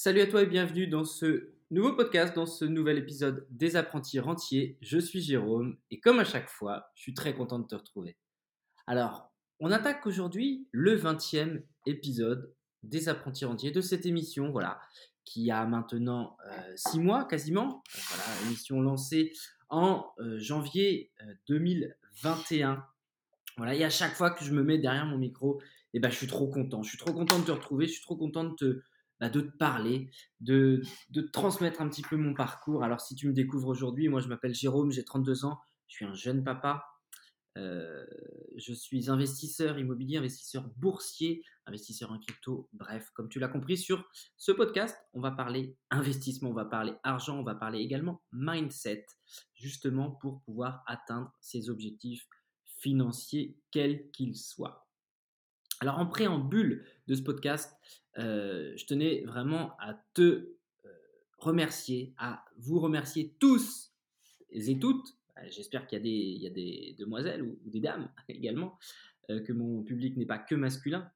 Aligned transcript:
Salut 0.00 0.20
à 0.20 0.28
toi 0.28 0.42
et 0.42 0.46
bienvenue 0.46 0.86
dans 0.86 1.04
ce 1.04 1.50
nouveau 1.72 1.92
podcast, 1.92 2.32
dans 2.32 2.46
ce 2.46 2.64
nouvel 2.64 2.98
épisode 2.98 3.44
des 3.50 3.74
apprentis 3.74 4.20
rentiers. 4.20 4.78
Je 4.80 4.96
suis 4.96 5.20
Jérôme 5.20 5.76
et 5.90 5.98
comme 5.98 6.20
à 6.20 6.24
chaque 6.24 6.48
fois, 6.48 6.88
je 6.94 7.02
suis 7.02 7.14
très 7.14 7.34
content 7.34 7.58
de 7.58 7.66
te 7.66 7.74
retrouver. 7.74 8.16
Alors, 8.86 9.32
on 9.58 9.72
attaque 9.72 10.06
aujourd'hui 10.06 10.68
le 10.70 10.96
20e 10.96 11.64
épisode 11.86 12.54
des 12.84 13.08
apprentis 13.08 13.44
rentiers 13.44 13.72
de 13.72 13.80
cette 13.80 14.06
émission, 14.06 14.52
voilà, 14.52 14.80
qui 15.24 15.50
a 15.50 15.66
maintenant 15.66 16.36
6 16.76 17.00
mois 17.00 17.24
quasiment. 17.24 17.82
Voilà, 17.92 18.46
émission 18.46 18.80
lancée 18.80 19.32
en 19.68 20.06
janvier 20.36 21.10
2021. 21.48 22.86
Voilà, 23.56 23.74
et 23.74 23.82
à 23.82 23.90
chaque 23.90 24.14
fois 24.14 24.30
que 24.30 24.44
je 24.44 24.52
me 24.52 24.62
mets 24.62 24.78
derrière 24.78 25.06
mon 25.06 25.18
micro, 25.18 25.60
eh 25.92 25.98
ben, 25.98 26.08
je 26.08 26.16
suis 26.16 26.28
trop 26.28 26.46
content. 26.46 26.84
Je 26.84 26.90
suis 26.90 26.98
trop 26.98 27.12
content 27.12 27.40
de 27.40 27.46
te 27.46 27.50
retrouver, 27.50 27.88
je 27.88 27.94
suis 27.94 28.02
trop 28.02 28.16
content 28.16 28.44
de 28.44 28.54
te 28.54 28.80
bah, 29.20 29.28
de 29.28 29.40
te 29.40 29.56
parler, 29.56 30.10
de, 30.40 30.82
de 31.10 31.20
transmettre 31.20 31.80
un 31.80 31.88
petit 31.88 32.02
peu 32.02 32.16
mon 32.16 32.34
parcours. 32.34 32.84
Alors 32.84 33.00
si 33.00 33.14
tu 33.14 33.28
me 33.28 33.32
découvres 33.32 33.68
aujourd'hui, 33.68 34.08
moi 34.08 34.20
je 34.20 34.28
m'appelle 34.28 34.54
Jérôme, 34.54 34.90
j'ai 34.92 35.04
32 35.04 35.44
ans, 35.44 35.58
je 35.86 35.96
suis 35.96 36.04
un 36.04 36.14
jeune 36.14 36.44
papa. 36.44 36.84
Euh, 37.56 38.06
je 38.56 38.72
suis 38.72 39.10
investisseur 39.10 39.78
immobilier, 39.78 40.18
investisseur 40.18 40.68
boursier, 40.76 41.42
investisseur 41.66 42.12
en 42.12 42.18
crypto. 42.18 42.68
Bref, 42.72 43.10
comme 43.14 43.28
tu 43.28 43.40
l'as 43.40 43.48
compris 43.48 43.76
sur 43.76 44.08
ce 44.36 44.52
podcast, 44.52 44.96
on 45.12 45.20
va 45.20 45.32
parler 45.32 45.76
investissement, 45.90 46.50
on 46.50 46.54
va 46.54 46.66
parler 46.66 46.92
argent, 47.02 47.38
on 47.38 47.42
va 47.42 47.56
parler 47.56 47.80
également 47.80 48.22
mindset, 48.32 49.06
justement 49.54 50.12
pour 50.12 50.42
pouvoir 50.42 50.84
atteindre 50.86 51.32
ses 51.40 51.68
objectifs 51.68 52.28
financiers, 52.64 53.58
quels 53.72 54.10
qu'ils 54.12 54.36
soient. 54.36 54.87
Alors 55.80 55.98
en 55.98 56.06
préambule 56.06 56.84
de 57.06 57.14
ce 57.14 57.22
podcast, 57.22 57.76
euh, 58.18 58.72
je 58.76 58.84
tenais 58.86 59.22
vraiment 59.24 59.76
à 59.78 59.94
te 60.14 60.22
euh, 60.22 60.88
remercier, 61.38 62.14
à 62.18 62.44
vous 62.56 62.80
remercier 62.80 63.36
tous 63.38 63.92
et 64.50 64.78
toutes. 64.78 65.16
Euh, 65.36 65.42
j'espère 65.50 65.86
qu'il 65.86 66.04
y, 66.04 66.46
a 66.46 66.50
des 66.50 66.96
demoiselles 66.98 67.42
ou, 67.42 67.58
des 67.64 67.80
dames 67.80 68.10
également, 68.28 68.78
que 69.28 69.52
mon 69.52 69.82
public 69.82 70.16
n'est 70.16 70.26
pas 70.26 70.38
que 70.38 70.54
masculin. 70.54 71.10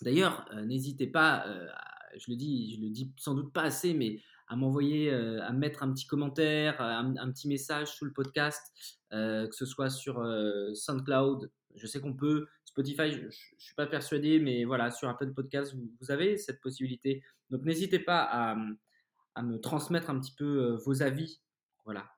D'ailleurs, 0.00 0.48
n'hésitez 0.64 1.08
pas, 1.08 1.44
je 2.16 2.30
le 2.30 2.36
dis, 2.36 2.76
je 2.76 2.80
le 2.80 2.88
dis 2.88 3.12
sans 3.16 3.34
doute 3.34 3.52
pas 3.52 3.62
assez, 3.62 3.94
mais 3.94 4.20
à 4.46 4.54
m'envoyer, 4.54 5.12
à 5.12 5.50
mettre 5.52 5.82
un 5.82 5.92
petit 5.92 6.06
commentaire, 6.06 6.80
un, 6.80 7.16
un, 7.16 7.32
petit 7.32 7.48
message 7.48 7.88
sous 7.88 8.04
le 8.04 8.12
podcast, 8.12 8.62
que 9.10 9.48
ce 9.50 9.66
soit 9.66 9.90
sur 9.90 10.24
SoundCloud, 10.72 11.50
je 11.76 11.86
sais 11.86 12.00
qu'on 12.00 12.14
peut. 12.14 12.46
Spotify, 12.64 13.12
je 13.12 13.26
ne 13.26 13.30
suis 13.30 13.74
pas 13.74 13.86
persuadé, 13.86 14.38
mais 14.38 14.64
voilà, 14.64 14.90
sur 14.90 15.08
Apple 15.08 15.32
Podcast, 15.32 15.74
vous, 15.74 16.10
avez 16.10 16.36
cette 16.38 16.60
possibilité. 16.60 17.22
Donc 17.50 17.62
n'hésitez 17.64 17.98
pas 17.98 18.22
à, 18.22 19.42
me 19.42 19.58
transmettre 19.58 20.10
un 20.10 20.18
petit 20.18 20.34
peu 20.34 20.44
euh, 20.44 20.76
vos 20.76 21.02
avis, 21.02 21.40
voilà, 21.84 22.10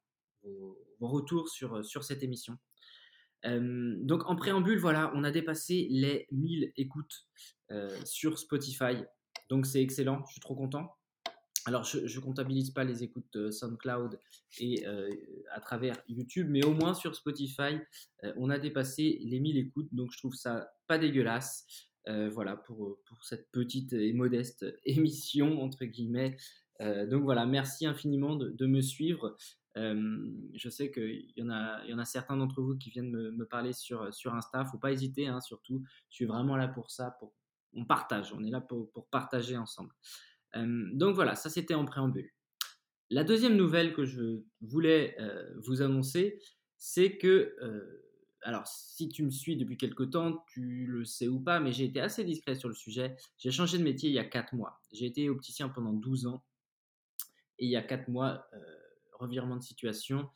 vos, 0.43 0.79
retours 1.01 1.49
sur, 1.49 1.77
euh, 1.77 1.83
sur 1.83 2.05
cette 2.05 2.23
émission. 2.23 2.57
Euh, 3.45 3.97
donc 4.01 4.29
en 4.29 4.37
préambule, 4.37 4.79
voilà, 4.79 5.13
on 5.15 5.25
a 5.25 5.31
dépassé 5.31 5.87
les 5.91 6.27
1000 6.33 6.73
écoutes 6.77 7.27
sur 8.05 8.39
Spotify. 8.39 9.03
Donc 9.49 9.67
c'est 9.67 9.83
excellent, 9.83 10.25
je 10.27 10.33
suis 10.33 10.41
trop 10.41 10.55
content. 10.55 10.97
Alors, 11.67 11.84
je 11.84 11.98
ne 11.98 12.20
comptabilise 12.20 12.70
pas 12.70 12.84
les 12.84 13.03
écoutes 13.03 13.37
euh, 13.37 13.51
SoundCloud 13.51 14.19
et 14.61 14.87
euh, 14.87 15.11
à 15.51 15.61
travers 15.61 15.97
YouTube, 16.09 16.48
mais 16.51 16.65
au 16.65 16.75
moins 16.75 16.93
sur 16.93 17.17
Spotify, 17.17 17.79
euh, 18.23 18.33
on 18.37 18.51
a 18.51 18.59
dépassé 18.59 19.19
les 19.23 19.41
1000 19.41 19.57
écoutes, 19.57 19.89
donc 19.92 20.12
je 20.12 20.19
trouve 20.19 20.35
ça 20.35 20.70
pas 20.87 20.98
dégueulasse. 20.98 21.67
voilà, 22.07 22.57
pour, 22.57 22.98
cette 23.23 23.51
petite 23.51 23.95
et 23.95 24.12
modeste 24.12 24.67
émission, 24.85 25.62
entre 25.62 25.87
guillemets. 25.87 26.37
donc 26.81 27.23
voilà, 27.23 27.47
merci 27.47 27.87
infiniment 27.87 28.37
de, 28.37 28.67
me 28.67 28.83
suivre. 28.83 29.35
je 29.75 30.69
sais 30.69 30.91
qu'il 30.92 31.33
y, 31.35 31.42
en 31.42 31.48
a, 31.48 31.83
y 31.87 31.95
en 31.95 31.98
a 31.98 32.05
certains 32.05 32.37
d'entre 32.37 32.61
vous 32.61 32.77
qui 32.77 32.91
viennent 32.91 33.11
me, 33.11 33.46
parler 33.46 33.73
sur, 33.73 34.13
sur 34.13 34.35
Insta. 34.35 34.67
faut 34.67 34.77
pas 34.77 34.92
hésiter, 34.92 35.29
hein, 35.29 35.41
surtout. 35.41 35.83
Je 36.11 36.17
suis 36.17 36.27
vraiment 36.27 36.58
là 36.58 36.69
pour 36.69 36.91
ça. 36.91 37.19
On 37.73 37.86
partage, 37.86 38.35
on 38.35 38.45
est 38.45 38.51
là 38.51 38.61
pour 38.61 39.08
partager 39.11 39.57
ensemble. 39.57 39.91
Donc 40.55 41.15
voilà, 41.15 41.35
ça 41.35 41.51
c'était 41.51 41.75
en 41.75 41.85
préambule. 41.85 42.31
La 43.11 43.25
deuxième 43.25 43.57
nouvelle 43.57 43.92
que 43.92 44.05
je 44.05 44.42
voulais 44.61 45.17
vous 45.57 45.83
annoncer, 45.83 46.41
c'est 46.77 47.17
que, 47.19 47.57
alors 48.42 48.67
si 48.67 49.09
tu 49.09 49.23
me 49.25 49.31
suis 49.31 49.57
depuis 49.57 49.77
quelque 49.77 50.05
temps, 50.05 50.45
tu 50.48 50.87
le 50.87 51.05
sais 51.05 51.29
ou 51.29 51.41
pas, 51.41 51.61
mais 51.61 51.73
j'ai 51.73 51.85
été 51.85 52.01
assez 52.01 52.25
discret 52.25 52.55
sur 52.55 52.69
le 52.69 52.75
sujet. 52.75 53.17
J'ai 53.39 53.51
changé 53.51 53.79
de 53.79 53.83
métier 53.83 54.11
il 54.11 54.14
y 54.14 54.19
a 54.19 54.25
4 54.25 54.55
mois. 54.55 54.81
J'ai 54.93 55.07
été 55.07 55.29
opticien 55.29 55.69
pendant 55.69 55.93
12 55.93 56.27
ans. 56.27 56.45
Et 57.59 57.67
il 57.67 57.70
y 57.70 57.77
a 57.77 57.83
4 57.83 58.09
mois, 58.09 58.48
revirement 59.20 59.57
de 59.57 59.63
situation, 59.63 60.29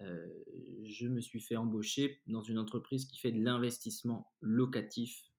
je 0.00 1.06
me 1.06 1.20
suis 1.20 1.40
fait 1.40 1.56
embaucher 1.56 2.20
dans 2.26 2.42
une 2.42 2.58
entreprise 2.58 3.06
qui 3.06 3.18
fait 3.18 3.32
de 3.32 3.42
l'investissement 3.42 4.32
locatif 4.40 5.30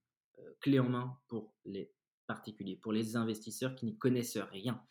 clé 0.62 0.80
en 0.80 0.90
main 0.90 1.18
pour 1.28 1.54
les 1.66 1.92
particulier, 2.26 2.76
pour 2.76 2.92
les 2.92 3.16
investisseurs 3.16 3.76
qui 3.76 3.86
n'y 3.86 3.98
connaissent 3.98 4.38
rien. 4.38 4.82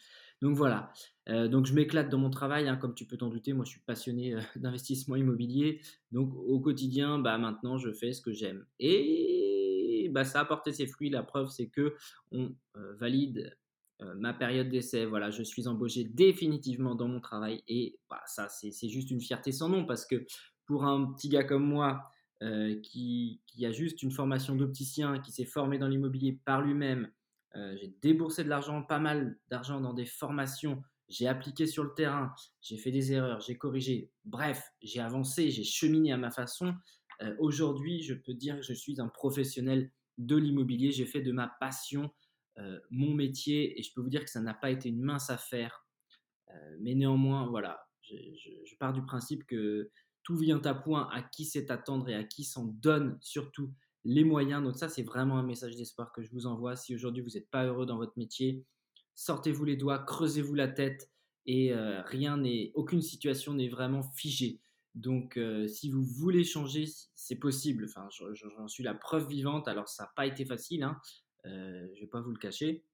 Donc 0.45 0.56
voilà, 0.56 0.93
euh, 1.31 1.49
donc 1.49 1.65
je 1.65 1.72
m'éclate 1.72 2.11
dans 2.11 2.19
mon 2.19 2.31
travail, 2.31 2.69
hein, 2.69 2.77
comme 2.77 2.95
tu 2.95 3.06
peux 3.06 3.17
t'en 3.17 3.28
douter, 3.28 3.53
moi 3.53 3.65
je 3.65 3.71
suis 3.71 3.81
passionné 3.81 4.34
euh, 4.34 4.41
d'investissement 4.56 5.17
immobilier, 5.17 5.81
donc 6.12 6.34
au 6.34 6.61
quotidien, 6.61 7.19
bah, 7.19 7.39
maintenant 7.39 7.78
je 7.78 7.91
fais 7.93 8.12
ce 8.12 8.21
que 8.21 8.33
j'aime. 8.33 8.67
Et 8.78 10.11
bah, 10.12 10.25
ça 10.25 10.41
a 10.41 10.45
porté 10.45 10.72
ses 10.72 10.87
fruits, 10.87 11.09
la 11.09 11.22
preuve 11.22 11.49
c'est 11.49 11.69
que 11.69 11.95
on 12.31 12.55
euh, 12.77 12.95
valide 12.97 13.56
ma 14.16 14.34
période 14.34 14.69
d'essai, 14.69 15.06
voilà, 15.06 15.31
je 15.31 15.43
suis 15.43 15.66
embauché 15.66 16.05
définitivement 16.05 16.95
dans 16.95 17.09
mon 17.09 17.21
travail, 17.21 17.62
et 17.69 17.99
bah, 18.11 18.21
ça 18.27 18.49
c'est 18.51 18.89
juste 18.91 19.11
une 19.11 19.21
fierté 19.21 19.51
sans 19.51 19.71
nom, 19.71 19.87
parce 19.87 20.05
que 20.05 20.27
pour 20.66 20.84
un 20.84 21.15
petit 21.15 21.31
gars 21.31 21.45
comme 21.45 21.65
moi, 21.65 22.03
qui, 22.83 23.41
qui, 23.47 23.65
a 23.65 23.72
juste 23.72 24.03
une 24.03 24.11
formation 24.11 24.56
d'opticien, 24.56 25.21
qui 25.21 25.33
s'est 25.33 25.47
formé 25.47 25.78
dans 25.78 25.89
l'immobilier 25.89 26.39
par 26.45 26.61
lui-même, 26.61 27.09
euh, 27.56 27.76
j'ai 27.81 27.94
déboursé 28.03 28.44
de 28.44 28.48
l'argent, 28.48 28.82
pas 28.82 28.98
mal 28.98 29.38
d'argent 29.48 29.81
dans 29.81 29.94
des 29.94 30.06
formations. 30.06 30.82
J'ai 31.09 31.28
appliqué 31.28 31.66
sur 31.66 31.84
le 31.84 31.94
terrain, 31.94 32.34
j'ai 32.60 32.78
fait 32.78 32.91
des 32.91 33.12
erreurs, 33.12 33.41
j'ai 33.41 33.56
corrigé. 33.56 34.10
Bref, 34.25 34.72
j'ai 34.82 35.00
avancé, 35.00 35.50
j'ai 35.50 35.65
cheminé 35.65 36.12
à 36.12 36.16
ma 36.16 36.31
façon. 36.31 36.75
Euh, 37.22 37.34
aujourd'hui, 37.38 38.03
je 38.03 38.15
peux 38.15 38.34
dire 38.34 38.56
que 38.56 38.62
je 38.62 38.72
suis 38.72 39.00
un 39.00 39.09
professionnel 39.09 39.91
de 40.19 40.37
l'immobilier. 40.37 40.91
J'ai 40.91 41.06
fait 41.06 41.20
de 41.20 41.32
ma 41.32 41.48
passion 41.60 42.10
euh, 42.59 42.78
mon 42.91 43.15
métier 43.15 43.78
et 43.78 43.82
je 43.82 43.92
peux 43.92 44.00
vous 44.00 44.09
dire 44.09 44.25
que 44.25 44.31
ça 44.31 44.41
n'a 44.41 44.54
pas 44.54 44.71
été 44.71 44.88
une 44.88 45.03
mince 45.03 45.31
affaire. 45.31 45.86
mais 46.81 46.94
néanmoins, 46.94 47.48
voilà, 47.48 47.88
je, 48.03 48.15
je, 48.65 48.76
pars 48.76 48.92
du 48.92 49.03
principe 49.04 49.44
que 49.44 49.91
tout 50.22 50.36
vient 50.36 50.60
à 50.65 50.75
point 50.75 51.09
à 51.12 51.22
qui 51.22 51.44
sait 51.44 51.71
attendre 51.71 52.09
et 52.09 52.15
à 52.15 52.22
qui 52.22 52.44
s'en 52.44 52.65
donne 52.65 53.19
surtout 53.21 53.75
les 54.04 54.25
moyens. 54.25 54.62
Donc 54.62 54.76
ça, 54.76 54.88
c'est 54.88 55.03
vraiment 55.03 55.38
un 55.38 55.42
message 55.42 55.76
d'espoir 55.76 56.12
que 56.12 56.22
je 56.22 56.31
vous 56.31 56.47
envoie. 56.47 56.76
Si 56.76 56.94
aujourd'hui 56.94 57.22
vous 57.22 57.31
n'êtes 57.31 57.50
pas 57.50 57.65
heureux 57.65 57.87
dans 57.87 57.97
votre 57.97 58.16
métier, 58.16 58.65
sortez-vous 59.15 59.65
les 59.65 59.76
doigts, 59.76 59.98
creusez-vous 59.98 60.54
la 60.54 60.69
tête 60.69 61.10
et 61.47 61.72
euh, 61.72 62.03
rien 62.03 62.37
n'est, 62.38 62.72
aucune 62.75 63.03
situation 63.03 63.54
n'est 63.54 63.69
vraiment 63.69 64.03
figée. 64.03 64.60
Donc 64.94 65.37
euh, 65.37 65.66
si 65.66 65.91
vous 65.91 66.04
voulez 66.04 66.44
changer, 66.44 66.87
c'est 67.15 67.37
possible. 67.37 67.87
Enfin, 67.88 68.09
j'en 68.10 68.69
suis 68.69 68.84
la 68.84 68.94
preuve 68.94 69.28
vivante. 69.28 69.69
Alors 69.69 69.88
ça 69.88 70.04
n'a 70.04 70.12
pas 70.15 70.26
été 70.26 70.44
facile, 70.44 70.82
hein. 70.82 71.00
Euh, 71.47 71.86
je 71.92 71.97
ne 71.97 72.00
vais 72.00 72.06
pas 72.06 72.22
vous 72.22 72.31
le 72.31 72.38
cacher, 72.38 72.84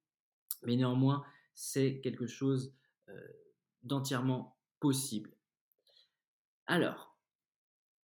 mais 0.65 0.77
néanmoins 0.77 1.25
c'est 1.55 2.01
quelque 2.01 2.27
chose 2.27 2.73
d'entièrement 3.83 4.57
possible. 4.79 5.37
Alors, 6.67 7.17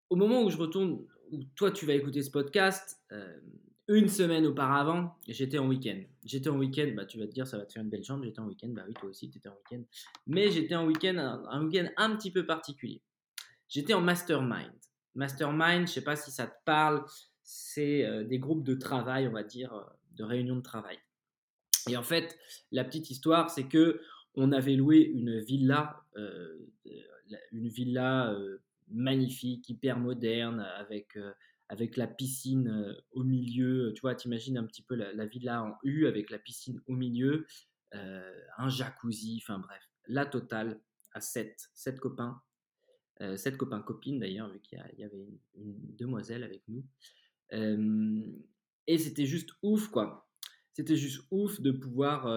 au 0.09 0.16
moment 0.16 0.43
où 0.43 0.49
je 0.49 0.57
retourne 0.57 1.05
où 1.31 1.43
toi 1.55 1.71
tu 1.71 1.85
vas 1.85 1.93
écouter 1.93 2.21
ce 2.23 2.31
podcast, 2.31 2.99
euh, 3.11 3.39
une 3.87 4.09
semaine 4.09 4.45
auparavant, 4.47 5.15
j'étais 5.27 5.59
en 5.59 5.67
week-end. 5.67 6.01
J'étais 6.23 6.49
en 6.49 6.57
week-end, 6.57 6.91
bah, 6.95 7.05
tu 7.05 7.19
vas 7.19 7.27
te 7.27 7.31
dire, 7.31 7.45
ça 7.45 7.57
va 7.57 7.65
te 7.65 7.73
faire 7.73 7.83
une 7.83 7.89
belle 7.89 8.03
jambe, 8.03 8.23
j'étais 8.23 8.39
en 8.39 8.47
week-end, 8.47 8.69
bah 8.69 8.83
oui, 8.87 8.93
toi 8.95 9.09
aussi, 9.09 9.29
tu 9.29 9.37
étais 9.37 9.49
en 9.49 9.53
week-end. 9.53 9.83
Mais 10.25 10.49
j'étais 10.49 10.75
en 10.75 10.87
week-end, 10.87 11.17
un, 11.17 11.66
week-end 11.66 11.87
un 11.97 12.16
petit 12.16 12.31
peu 12.31 12.45
particulier. 12.45 13.01
J'étais 13.67 13.93
en 13.93 14.01
mastermind. 14.01 14.73
Mastermind, 15.13 15.87
je 15.87 15.93
sais 15.93 16.03
pas 16.03 16.16
si 16.16 16.31
ça 16.31 16.47
te 16.47 16.55
parle, 16.66 17.05
c'est 17.43 18.05
euh, 18.05 18.23
des 18.23 18.39
groupes 18.39 18.63
de 18.63 18.73
travail, 18.73 19.28
on 19.28 19.31
va 19.31 19.43
dire, 19.43 19.73
euh, 19.73 19.83
de 20.13 20.23
réunions 20.23 20.55
de 20.55 20.61
travail. 20.61 20.97
Et 21.87 21.95
en 21.95 22.03
fait, 22.03 22.39
la 22.71 22.83
petite 22.83 23.11
histoire, 23.11 23.51
c'est 23.51 23.67
que 23.67 24.01
on 24.33 24.51
avait 24.51 24.75
loué 24.75 24.97
une 24.97 25.39
villa, 25.39 26.03
une 27.51 27.69
villa 27.69 28.35
magnifique, 28.90 29.67
hyper 29.70 29.99
moderne, 29.99 30.59
avec, 30.59 31.16
euh, 31.17 31.32
avec 31.70 31.97
la 31.97 32.08
piscine 32.08 32.67
euh, 32.67 32.93
au 33.11 33.23
milieu. 33.23 33.93
Tu 33.96 34.02
vois, 34.02 34.16
t'imagines 34.16 34.58
un 34.58 34.66
petit 34.66 34.84
peu 34.84 34.96
la, 34.96 35.26
villa 35.26 35.64
en 35.64 35.78
U 35.84 36.08
avec 36.08 36.29
la 36.29 36.40
piscine 36.40 36.82
au 36.87 36.93
milieu, 36.93 37.46
euh, 37.93 38.40
un 38.58 38.70
jacuzzi, 38.70 39.41
enfin 39.41 39.59
bref, 39.59 39.82
la 40.08 40.26
totale 40.26 40.82
à 41.14 41.22
7, 41.22 41.70
7 41.73 41.99
copains. 41.99 42.41
7 43.37 43.55
copains 43.55 43.82
copines 43.82 44.20
d'ailleurs, 44.20 44.49
vu 44.52 44.59
qu'il 44.59 44.78
y, 44.97 45.03
avait 45.05 45.26
une, 45.53 45.96
demoiselle 45.96 46.43
avec 46.43 46.64
nous. 46.67 46.84
et 48.88 48.97
c'était 48.97 49.26
juste 49.26 49.52
ouf, 49.64 49.88
quoi. 49.88 50.29
c'était 50.73 50.97
juste 50.97 51.26
ouf 51.31 51.61
de 51.61 51.72
pouvoir 51.72 52.28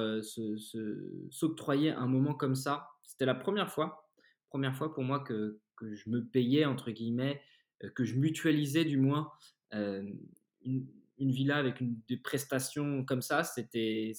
s'octroyer 1.33 1.91
un 1.91 2.07
moment 2.07 2.35
comme 2.35 2.55
ça. 2.55 2.87
C'était 3.03 3.27
la 3.27 3.35
première 3.35 3.73
fois, 3.73 4.09
première 4.51 4.77
fois 4.77 4.95
pour 4.95 5.03
moi 5.03 5.19
que, 5.19 5.59
que 5.79 5.95
je 5.95 6.11
me 6.11 6.25
payais, 6.25 6.65
entre 6.65 6.91
guillemets, 6.91 7.41
euh, 7.85 7.91
que 7.91 8.05
je 8.05 8.17
mutualisais 8.17 8.85
du 8.85 8.97
moins 8.97 9.31
euh, 9.75 10.03
une, 10.63 10.87
villa 11.19 11.57
avec 11.57 11.83
des 12.07 12.17
prestations 12.17 13.05
comme 13.05 13.23
ça. 13.23 13.45
C'était 13.45 14.13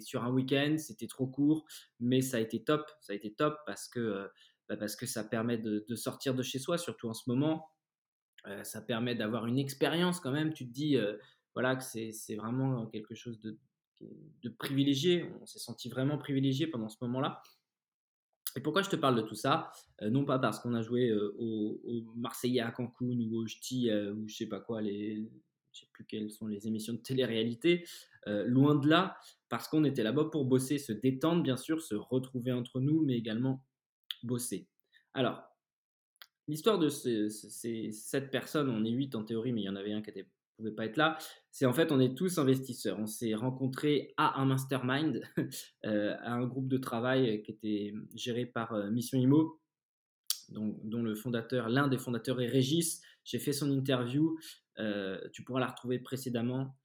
sur 0.00 0.24
un 0.24 0.30
week-end, 0.30 0.76
c'était 0.78 1.06
trop 1.06 1.26
court, 1.26 1.66
mais 1.98 2.20
ça 2.20 2.38
a 2.38 2.40
été 2.40 2.62
top. 2.62 2.90
Ça 3.00 3.12
a 3.12 3.16
été 3.16 3.32
top 3.32 3.58
parce 3.66 3.88
que, 3.88 4.28
bah 4.68 4.76
parce 4.76 4.96
que 4.96 5.06
ça 5.06 5.22
permet 5.24 5.58
de, 5.58 5.84
de, 5.86 5.96
sortir 5.96 6.34
de 6.34 6.42
chez 6.42 6.58
soi, 6.58 6.78
surtout 6.78 7.08
en 7.08 7.14
ce 7.14 7.28
moment. 7.28 7.68
ça 8.62 8.80
permet 8.80 9.14
d'avoir 9.14 9.46
une 9.46 9.58
expérience 9.58 10.18
quand 10.18 10.32
même. 10.32 10.54
Tu 10.54 10.66
te 10.66 10.72
dis 10.72 10.96
voilà, 11.54 11.76
que 11.76 11.82
c'est 11.84 12.36
vraiment 12.36 12.86
quelque 12.86 13.14
chose 13.14 13.38
de, 13.40 13.58
de 14.00 14.48
privilégié. 14.48 15.30
On 15.42 15.46
s'est 15.46 15.58
senti 15.58 15.88
vraiment 15.88 16.16
privilégié 16.18 16.66
pendant 16.66 16.88
ce 16.88 16.96
moment-là. 17.02 17.42
Et 18.56 18.60
pourquoi 18.60 18.82
je 18.82 18.90
te 18.90 18.96
parle 18.96 19.16
de 19.16 19.22
tout 19.22 19.34
ça? 19.34 19.72
Euh, 20.02 20.10
Non 20.10 20.24
pas 20.24 20.38
parce 20.38 20.60
qu'on 20.60 20.74
a 20.74 20.82
joué 20.82 21.08
euh, 21.08 21.34
au, 21.38 21.80
Marseillais 22.16 22.60
à 22.60 22.70
Cancun 22.70 23.06
ou 23.06 23.36
au 23.36 23.46
Ch'ti 23.46 23.90
euh, 23.90 24.14
ou 24.14 24.28
je 24.28 24.36
sais 24.36 24.46
pas 24.46 24.60
quoi, 24.60 24.82
les, 24.82 25.28
je 25.72 25.80
sais 25.80 25.86
plus 25.92 26.04
quelles 26.04 26.30
sont 26.30 26.46
les 26.46 26.66
émissions 26.66 26.94
de 26.94 26.98
télé-réalité. 26.98 27.84
loin 28.26 28.74
de 28.74 28.88
là, 28.88 29.16
parce 29.48 29.68
qu'on 29.68 29.84
était 29.84 30.02
là-bas 30.02 30.26
pour 30.26 30.44
bosser, 30.44 30.78
se 30.78 30.92
détendre 30.92 31.42
bien 31.42 31.56
sûr, 31.56 31.80
se 31.80 31.94
retrouver 31.94 32.52
entre 32.52 32.80
nous, 32.80 33.02
mais 33.02 33.16
également 33.16 33.64
bosser. 34.22 34.68
Alors, 35.14 35.42
l'histoire 36.48 36.78
de 36.78 36.88
ces, 36.88 37.30
sept 37.92 38.30
personnes, 38.30 38.68
on 38.68 38.84
est 38.84 38.90
huit 38.90 39.14
en 39.14 39.24
théorie, 39.24 39.52
mais 39.52 39.62
il 39.62 39.64
y 39.64 39.68
en 39.68 39.76
avait 39.76 39.92
un 39.92 40.02
qui 40.02 40.10
était 40.10 40.28
pouvait 40.60 40.74
pas 40.74 40.86
être 40.86 40.96
là, 40.96 41.18
c'est 41.50 41.66
en 41.66 41.72
fait 41.72 41.92
on 41.92 42.00
est 42.00 42.16
tous 42.16 42.38
investisseurs. 42.38 42.98
On 42.98 43.06
s'est 43.06 43.34
rencontrés 43.34 44.14
à 44.16 44.40
un 44.40 44.46
mastermind, 44.46 45.22
euh, 45.86 46.16
à 46.20 46.32
un 46.32 46.46
groupe 46.46 46.68
de 46.68 46.78
travail 46.78 47.42
qui 47.42 47.50
était 47.50 47.94
géré 48.14 48.46
par 48.46 48.72
euh, 48.72 48.90
Mission 48.90 49.18
Imo, 49.18 49.60
dont, 50.50 51.02
le 51.02 51.14
fondateur, 51.14 51.68
l'un 51.68 51.88
des 51.88 51.98
fondateurs 51.98 52.40
est 52.40 52.48
Régis. 52.48 53.00
J'ai 53.24 53.38
fait 53.38 53.52
son 53.52 53.70
interview, 53.70 54.38
euh, 54.78 55.20
tu 55.32 55.44
pourras 55.44 55.60
la 55.60 55.68
retrouver 55.68 55.98
précédemment. 55.98 56.76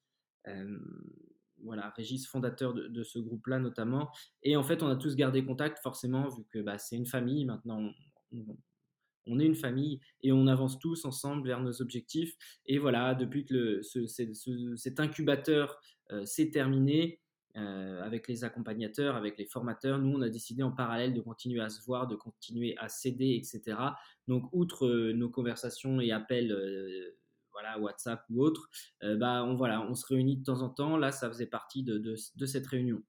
voilà, 1.64 1.90
Régis, 1.96 2.28
fondateur 2.28 2.74
de, 2.74 3.04
ce 3.04 3.18
groupe-là 3.18 3.60
notamment. 3.60 4.12
Et 4.44 4.56
en 4.56 4.64
fait, 4.64 4.84
on 4.84 4.88
a 4.88 4.96
tous 4.96 5.16
gardé 5.16 5.44
contact 5.44 5.80
forcément, 5.80 6.30
vu 6.30 6.44
que 6.52 6.60
bah, 6.60 6.78
c'est 6.78 6.96
une 6.96 7.08
famille. 7.08 7.46
Maintenant, 7.46 7.92
est 9.40 9.46
une 9.46 9.56
famille 9.56 10.00
et 10.22 10.32
on 10.32 10.48
avance 10.48 10.80
tous 10.80 11.06
ensemble 11.06 11.48
vers 11.48 11.62
nos 11.62 11.82
objectifs. 11.82 12.36
Et 12.66 12.78
voilà, 12.78 13.16
depuis 13.16 13.46
que 13.46 13.82
cet 14.76 15.00
incubateur 15.00 15.80
euh, 16.12 16.26
s'est 16.26 16.52
terminé, 16.52 17.20
euh, 17.58 18.04
avec 18.04 18.28
les 18.28 18.44
accompagnateurs, 18.44 19.16
avec 19.16 19.38
les 19.38 19.46
formateurs, 19.46 19.98
nous, 19.98 20.18
on 20.18 20.22
a 20.22 20.30
décidé 20.30 20.62
en 20.62 20.72
parallèle 20.72 21.14
de 21.14 21.22
continuer 21.22 21.62
à 21.62 21.70
se 21.70 21.82
voir, 21.86 22.08
de 22.08 22.16
continuer 22.16 22.76
à 22.78 22.90
s'aider, 22.90 23.36
etc. 23.36 23.78
Donc, 24.28 24.50
outre 24.52 24.86
euh, 24.86 25.14
nos 25.14 25.30
conversations 25.30 26.02
et 26.02 26.12
appels, 26.12 26.54
voilà, 27.54 27.80
WhatsApp 27.80 28.22
ou 28.30 28.44
autres, 28.44 28.70
bah, 29.02 29.46
on, 29.46 29.56
voilà, 29.56 29.82
on 29.82 29.96
se 29.96 30.06
réunit 30.06 30.38
de 30.38 30.44
temps 30.44 30.62
en 30.62 30.70
temps. 30.70 30.98
Là, 30.98 31.14
ça 31.14 31.30
faisait 31.30 31.46
partie 31.46 31.84
de 31.84 32.46
cette 32.46 32.68
réunion. 32.68 33.02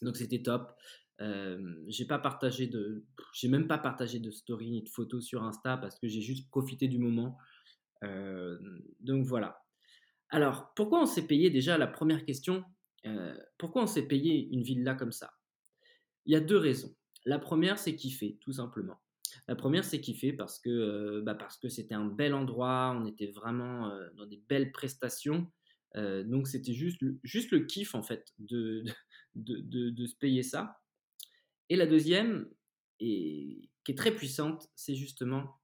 Donc, 0.00 0.16
c'était 0.16 0.42
top 0.42 0.72
j'ai 1.18 2.04
pas 2.04 2.18
partagé 2.18 2.66
de, 2.66 3.04
j'ai 3.32 3.48
même 3.48 3.66
pas 3.66 3.78
partagé 3.78 4.20
de 4.20 4.30
story 4.30 4.70
ni 4.70 4.82
de 4.82 4.88
photos 4.88 5.24
sur 5.24 5.42
Insta 5.42 5.76
parce 5.76 5.98
que 5.98 6.08
j'ai 6.08 6.20
juste 6.20 6.48
profité 6.48 6.88
du 6.88 6.98
moment. 6.98 7.38
donc 8.02 9.24
voilà. 9.24 9.64
Alors, 10.30 10.72
pourquoi 10.74 11.00
on 11.02 11.06
s'est 11.06 11.26
payé 11.26 11.50
déjà 11.50 11.78
la 11.78 11.86
première 11.86 12.24
question 12.24 12.64
Pourquoi 13.58 13.82
on 13.82 13.86
s'est 13.86 14.06
payé 14.06 14.48
une 14.52 14.62
villa 14.62 14.94
comme 14.94 15.12
ça? 15.12 15.32
Il 16.26 16.32
y 16.32 16.36
a 16.36 16.40
deux 16.40 16.58
raisons. 16.58 16.94
La 17.24 17.38
première, 17.38 17.78
c'est 17.78 17.96
kiffer, 17.96 18.38
tout 18.40 18.52
simplement. 18.52 19.00
La 19.48 19.56
première, 19.56 19.84
c'est 19.84 20.00
kiffer 20.00 20.32
parce 20.32 20.58
que 20.58 21.20
bah 21.20 21.34
parce 21.34 21.58
que 21.58 21.68
c'était 21.68 21.94
un 21.94 22.06
bel 22.06 22.34
endroit, 22.34 22.96
on 22.98 23.06
était 23.06 23.30
vraiment 23.30 23.90
dans 24.16 24.26
des 24.26 24.42
belles 24.48 24.72
prestations. 24.72 25.50
donc 25.94 26.46
c'était 26.48 26.74
juste, 26.74 27.00
juste 27.24 27.50
le 27.50 27.60
kiff 27.60 27.94
en 27.94 28.02
fait 28.02 28.32
de, 28.38 28.84
de, 29.34 29.58
de, 29.58 29.90
de 29.90 30.06
se 30.06 30.16
payer 30.16 30.42
ça. 30.42 30.78
Et 31.70 31.76
la 31.76 31.86
deuxième, 31.86 32.48
et, 33.00 33.68
qui 33.84 33.92
est 33.92 33.96
très 33.96 34.14
puissante, 34.14 34.68
c'est 34.74 34.94
justement 34.94 35.58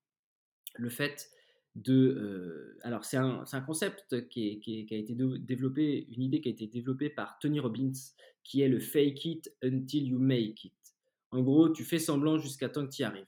le 0.74 0.88
fait 0.88 1.30
de... 1.74 1.94
Euh, 1.94 2.78
alors 2.82 3.04
c'est 3.04 3.16
un, 3.16 3.44
concept 3.66 4.28
qui, 4.28 4.86
a 4.90 4.96
été 4.96 5.14
développé, 5.14 6.06
une 6.10 6.22
idée 6.22 6.40
qui 6.40 6.48
a 6.48 6.52
été 6.52 6.66
développée 6.66 7.10
par 7.10 7.38
Tony 7.38 7.60
Robbins, 7.60 7.92
qui 8.42 8.60
est 8.60 8.68
le 8.68 8.80
fake 8.80 9.24
it 9.24 9.52
until 9.62 10.06
you 10.06 10.18
make 10.18 10.64
it. 10.64 10.72
En 11.30 11.42
gros, 11.42 11.68
tu 11.68 11.84
fais 11.84 11.98
semblant 11.98 12.38
jusqu'à 12.38 12.68
temps 12.68 12.86
que 12.86 12.94
tu 12.94 13.02
y 13.02 13.04
arrives. 13.04 13.26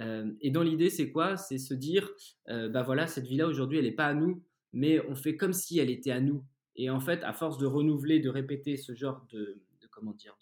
Euh, 0.00 0.32
et 0.40 0.50
dans 0.50 0.62
l'idée, 0.62 0.90
c'est 0.90 1.12
quoi? 1.12 1.36
C'est 1.36 1.58
se 1.58 1.74
dire, 1.74 2.10
euh, 2.48 2.68
bah 2.68 2.82
voilà, 2.82 3.06
cette 3.06 3.26
vie-là 3.26 3.46
aujourd'hui, 3.46 3.78
elle 3.78 3.84
n'est 3.84 3.92
pas 3.92 4.06
à 4.06 4.14
nous, 4.14 4.42
mais 4.72 5.00
on 5.08 5.14
fait 5.14 5.36
comme 5.36 5.52
si 5.52 5.78
elle 5.78 5.90
était 5.90 6.10
à 6.10 6.20
nous. 6.20 6.44
Et 6.74 6.90
en 6.90 6.98
fait, 6.98 7.22
à 7.22 7.32
force 7.32 7.58
de 7.58 7.66
renouveler, 7.66 8.18
de 8.18 8.28
répéter 8.28 8.76
ce 8.76 8.94
genre 8.94 9.24
de, 9.30 9.62
de 9.80 9.86
comment 9.86 10.12
dire, 10.12 10.36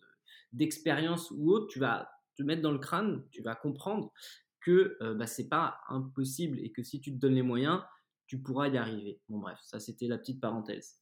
d'expérience 0.53 1.31
ou 1.31 1.51
autre, 1.51 1.69
tu 1.69 1.79
vas 1.79 2.11
te 2.37 2.43
mettre 2.43 2.63
dans 2.63 2.73
le 2.73 2.79
crâne, 2.79 3.25
tu 3.31 3.43
vas 3.43 3.55
comprendre 3.55 4.13
que 4.61 4.97
euh, 5.03 5.15
bah, 5.15 5.27
pas 5.51 5.81
impossible 5.89 6.59
et 6.61 6.73
que 6.73 6.83
si 6.83 7.01
tu 7.01 7.13
te 7.13 7.19
donnes 7.19 7.35
les 7.35 7.43
moyens, 7.43 7.83
tu 8.27 8.41
pourras 8.41 8.69
y 8.69 8.77
arriver. 8.77 9.21
Bon 9.29 9.39
bref, 9.39 9.59
ça 9.63 9.81
c'était 9.81 10.07
la 10.07 10.19
petite 10.19 10.41
parenthèse. 10.41 11.01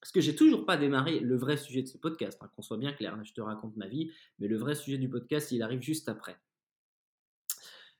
Parce 0.00 0.12
que 0.12 0.20
j'ai 0.20 0.36
toujours 0.36 0.66
pas 0.66 0.76
démarré 0.76 1.20
le 1.20 1.36
vrai 1.36 1.56
sujet 1.56 1.82
de 1.82 1.88
ce 1.88 1.98
podcast, 1.98 2.38
hein, 2.42 2.50
qu'on 2.54 2.62
soit 2.62 2.76
bien 2.76 2.92
clair, 2.92 3.14
hein, 3.14 3.24
je 3.24 3.32
te 3.32 3.40
raconte 3.40 3.76
ma 3.76 3.88
vie, 3.88 4.10
mais 4.38 4.46
le 4.46 4.56
vrai 4.56 4.74
sujet 4.74 4.98
du 4.98 5.08
podcast, 5.08 5.52
il 5.52 5.62
arrive 5.62 5.80
juste 5.80 6.08
après. 6.08 6.36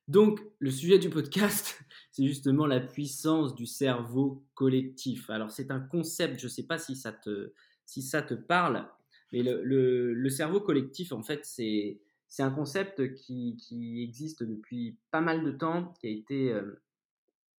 Donc, 0.08 0.40
le 0.58 0.70
sujet 0.70 0.98
du 0.98 1.10
podcast, 1.10 1.80
c'est 2.12 2.26
justement 2.26 2.66
la 2.66 2.80
puissance 2.80 3.54
du 3.54 3.66
cerveau 3.66 4.44
collectif. 4.54 5.30
Alors, 5.30 5.50
c'est 5.50 5.70
un 5.70 5.80
concept, 5.80 6.38
je 6.38 6.46
ne 6.46 6.50
sais 6.50 6.66
pas 6.66 6.78
si 6.78 6.94
ça 6.94 7.12
te, 7.12 7.52
si 7.86 8.02
ça 8.02 8.22
te 8.22 8.34
parle, 8.34 8.88
mais 9.32 9.42
le, 9.42 10.28
cerveau 10.28 10.60
collectif, 10.60 11.12
en 11.12 11.22
fait, 11.22 11.44
c'est 11.44 12.00
un 12.38 12.50
concept 12.50 13.14
qui, 13.14 14.02
existe 14.02 14.42
depuis 14.42 14.98
pas 15.10 15.20
mal 15.20 15.44
de 15.44 15.50
temps, 15.50 15.92
qui 16.00 16.06
a 16.06 16.10
été 16.10 16.52
euh, 16.52 16.82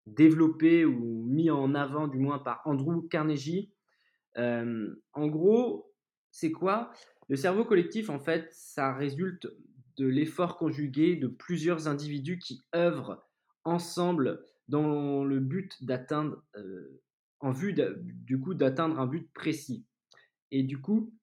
développé 0.05 0.85
ou 0.85 1.25
mis 1.25 1.49
en 1.49 1.75
avant, 1.75 2.07
du 2.07 2.17
moins, 2.17 2.39
par 2.39 2.61
Andrew 2.65 3.07
Carnegie. 3.07 3.71
Euh, 4.37 4.95
en 5.13 5.27
gros, 5.27 5.93
c'est 6.31 6.51
quoi? 6.51 6.91
Le 7.29 7.35
cerveau 7.35 7.65
collectif, 7.65 8.09
en 8.09 8.19
fait, 8.19 8.47
ça 8.51 8.93
résulte 8.93 9.47
de 9.97 10.05
l'effort 10.05 10.57
conjugué 10.57 11.15
de 11.15 11.27
plusieurs 11.27 11.87
individus 11.87 12.37
qui 12.37 12.63
œuvrent 12.75 13.25
ensemble 13.63 14.43
dans 14.67 15.23
le 15.23 15.39
but 15.39 15.83
d'atteindre, 15.83 16.43
euh, 16.55 17.01
en 17.39 17.51
vue 17.51 17.73
du 17.73 18.39
coup 18.39 18.53
d'atteindre 18.53 18.99
un 18.99 19.07
but 19.07 19.31
précis. 19.33 19.85
Et 20.51 20.63
du 20.63 20.79
coup, 20.79 21.13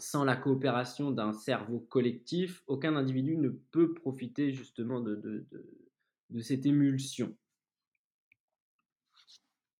sans 0.00 0.24
la 0.24 0.36
coopération 0.36 1.10
d'un 1.10 1.32
cerveau 1.32 1.80
collectif, 1.80 2.62
aucun 2.66 2.96
individu 2.96 3.36
ne 3.36 3.48
peut 3.48 3.92
profiter 3.92 4.52
justement 4.52 5.00
de, 5.00 5.46
cette 6.40 6.66
émulsion. 6.66 7.36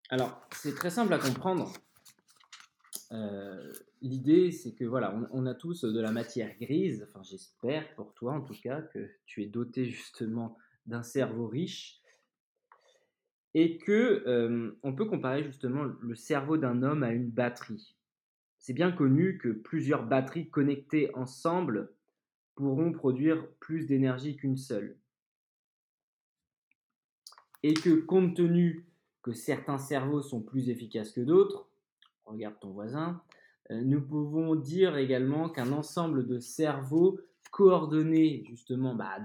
Alors, 0.09 0.47
c'est 0.51 0.75
très 0.75 0.89
simple 0.89 1.13
à 1.13 1.19
comprendre. 1.19 1.71
Euh, 3.11 3.73
l'idée, 4.01 4.51
c'est 4.51 4.73
que 4.73 4.85
voilà, 4.85 5.15
on, 5.31 5.45
a 5.45 5.53
tous 5.53 5.83
de 5.83 5.99
la 5.99 6.11
matière 6.11 6.57
grise. 6.59 7.05
Enfin, 7.07 7.23
j'espère 7.23 7.93
pour 7.95 8.13
toi 8.13 8.33
en 8.33 8.41
tout 8.41 8.55
cas 8.61 8.81
que 8.81 9.09
tu 9.25 9.43
es 9.43 9.47
doté 9.47 9.85
justement 9.85 10.57
d'un 10.85 11.03
cerveau 11.03 11.47
riche 11.47 12.01
et 13.53 13.77
que 13.77 14.23
euh, 14.27 14.79
on 14.83 14.93
peut 14.93 15.05
comparer 15.05 15.43
justement 15.43 15.83
le 15.83 16.15
cerveau 16.15 16.57
d'un 16.57 16.83
homme 16.83 17.03
à 17.03 17.11
une 17.11 17.29
batterie. 17.29 17.95
C'est 18.61 18.73
bien 18.73 18.91
connu 18.91 19.39
que 19.39 19.49
plusieurs 19.49 20.05
batteries 20.05 20.49
connectées 20.49 21.13
ensemble 21.15 21.91
pourront 22.55 22.91
produire 22.91 23.47
plus 23.59 23.87
d'énergie 23.87 24.35
qu'une 24.35 24.57
seule. 24.57 24.97
Et 27.63 27.73
que 27.73 27.95
compte 28.01 28.35
tenu 28.35 28.85
que 29.23 29.33
certains 29.33 29.79
cerveaux 29.79 30.21
sont 30.21 30.41
plus 30.41 30.69
efficaces 30.69 31.11
que 31.11 31.21
d'autres, 31.21 31.67
regarde 32.25 32.59
ton 32.59 32.71
voisin, 32.71 33.21
euh, 33.71 33.81
nous 33.81 34.01
pouvons 34.01 34.55
dire 34.55 34.95
également 34.95 35.49
qu'un 35.49 35.71
ensemble 35.71 36.27
de 36.27 36.39
cerveaux 36.39 37.19
coordonnés 37.51 38.43
justement 38.47 38.95
bah, 38.95 39.17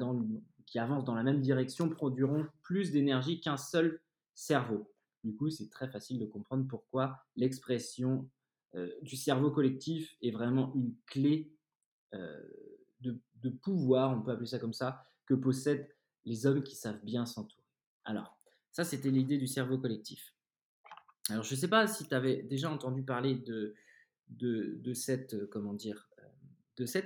qui 0.64 0.78
avancent 0.78 1.04
dans 1.04 1.14
la 1.14 1.22
même 1.22 1.40
direction 1.40 1.88
produiront 1.90 2.46
plus 2.62 2.90
d'énergie 2.90 3.40
qu'un 3.40 3.56
seul 3.58 4.00
cerveau. 4.34 4.90
Du 5.24 5.34
coup, 5.34 5.50
c'est 5.50 5.70
très 5.70 5.88
facile 5.88 6.18
de 6.18 6.26
comprendre 6.26 6.66
pourquoi 6.68 7.18
l'expression 7.36 8.28
du 9.02 9.16
cerveau 9.16 9.50
collectif 9.50 10.16
est 10.23 10.30
vraiment 10.30 10.73
une 10.75 10.95
clé 11.06 11.56
euh, 12.14 12.42
de, 13.00 13.50
pouvoir, 13.50 14.18
on 14.18 14.23
peut 14.23 14.33
appeler 14.33 14.49
ça 14.49 14.59
comme 14.59 14.73
ça, 14.73 15.04
que 15.25 15.35
possèdent 15.35 15.88
les 16.25 16.47
hommes 16.47 16.64
qui 16.64 16.75
savent 16.75 17.00
bien 17.04 17.26
s'entourer. 17.26 17.62
Alors, 18.04 18.37
ça, 18.73 18.83
c'était 18.83 19.11
l'idée 19.11 19.38
du 19.38 19.47
cerveau 19.47 19.78
collectif. 19.78 20.35
Alors, 21.28 21.45
je 21.45 21.54
ne 21.54 21.61
sais 21.61 21.68
pas 21.68 21.87
si 21.87 22.09
tu 22.09 22.14
avais 22.14 22.42
déjà 22.42 22.68
entendu 22.68 23.04
parler 23.04 23.37
de, 23.37 23.75
de, 24.28 24.95
cette, 24.95 25.33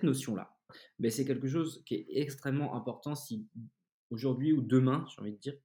notion-là, 0.02 0.56
ben, 0.98 1.10
c'est 1.10 1.26
quelque 1.26 1.46
chose 1.46 1.82
qui 1.84 1.96
est 1.96 2.06
extrêmement 2.08 2.74
important 2.74 3.14
si 3.14 3.46
aujourd'hui 4.08 4.52
ou 4.54 4.62
demain, 4.62 5.04
j'ai 5.08 5.20
envie 5.20 5.32
de 5.32 5.38
dire, 5.38 5.56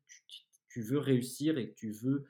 tu, 0.67 0.81
veux 0.81 0.99
réussir 0.99 1.57
et 1.57 1.69
que 1.69 1.75
tu 1.75 1.91
veux, 1.91 2.25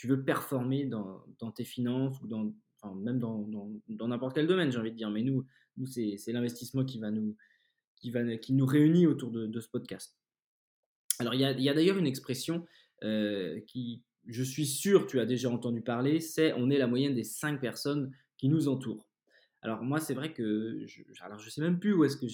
tu 0.00 0.06
veux 0.06 0.24
performer 0.24 0.86
dans, 0.86 1.50
tes 1.54 1.64
finances 1.64 2.18
ou 2.22 2.26
dans, 2.26 2.54
même 2.94 3.18
dans 3.18 4.08
n'importe 4.08 4.34
quel 4.34 4.46
domaine, 4.46 4.72
j'ai 4.72 4.78
envie 4.78 4.92
de 4.92 4.96
dire. 4.96 5.10
Mais 5.10 5.22
nous, 5.22 5.44
c'est 5.84 6.32
l'investissement 6.32 6.86
qui, 6.86 6.98
va 6.98 7.10
nous, 7.10 7.36
qui, 7.98 8.54
nous 8.54 8.64
réunit 8.64 9.06
autour 9.06 9.30
de, 9.30 9.60
ce 9.60 9.68
podcast. 9.68 10.16
Alors, 11.18 11.34
il 11.34 11.40
y 11.40 11.44
a, 11.44 11.74
d'ailleurs 11.74 11.98
une 11.98 12.06
expression 12.06 12.64
qui, 13.66 14.02
je 14.26 14.42
suis 14.42 14.64
sûr, 14.64 15.06
tu 15.06 15.20
as 15.20 15.26
déjà 15.26 15.50
entendu 15.50 15.82
parler, 15.82 16.20
c'est 16.20 16.54
on 16.54 16.70
est 16.70 16.78
la 16.78 16.86
moyenne 16.86 17.14
des 17.14 17.24
cinq 17.24 17.60
personnes 17.60 18.10
qui 18.38 18.48
nous 18.48 18.68
entourent. 18.68 19.06
Alors 19.60 19.82
moi, 19.82 20.00
c'est 20.00 20.14
vrai 20.14 20.32
que 20.32 20.82
je, 20.86 21.02
alors 21.20 21.38
je 21.38 21.50
sais 21.50 21.60
même 21.60 21.78
plus 21.78 21.92
où 21.92 22.04
est-ce 22.04 22.16
que 22.16 22.26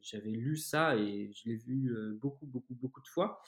j'avais 0.00 0.30
lu 0.30 0.56
ça 0.56 0.96
et 0.96 1.30
je 1.34 1.50
l'ai 1.50 1.56
vu 1.56 1.94
beaucoup, 2.22 2.46
beaucoup, 2.46 2.74
beaucoup 2.74 3.02
de 3.02 3.08
fois. 3.08 3.42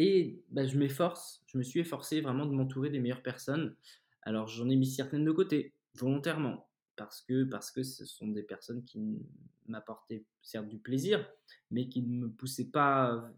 Et 0.00 0.44
bah, 0.50 0.64
je 0.64 0.78
m'efforce, 0.78 1.42
je 1.48 1.58
me 1.58 1.64
suis 1.64 1.80
efforcé 1.80 2.20
vraiment 2.20 2.46
de 2.46 2.52
m'entourer 2.52 2.88
des 2.88 3.00
meilleures 3.00 3.24
personnes. 3.24 3.74
Alors 4.22 4.46
j'en 4.46 4.68
ai 4.68 4.76
mis 4.76 4.86
certaines 4.86 5.24
de 5.24 5.32
côté, 5.32 5.74
volontairement, 5.96 6.68
parce 6.94 7.20
que, 7.20 7.42
parce 7.42 7.72
que 7.72 7.82
ce 7.82 8.04
sont 8.04 8.28
des 8.28 8.44
personnes 8.44 8.84
qui 8.84 9.18
m'apportaient 9.66 10.24
certes 10.40 10.68
du 10.68 10.78
plaisir, 10.78 11.28
mais 11.72 11.88
qui 11.88 12.02
ne 12.02 12.26
me 12.26 12.28
poussaient 12.30 12.70
pas, 12.70 13.28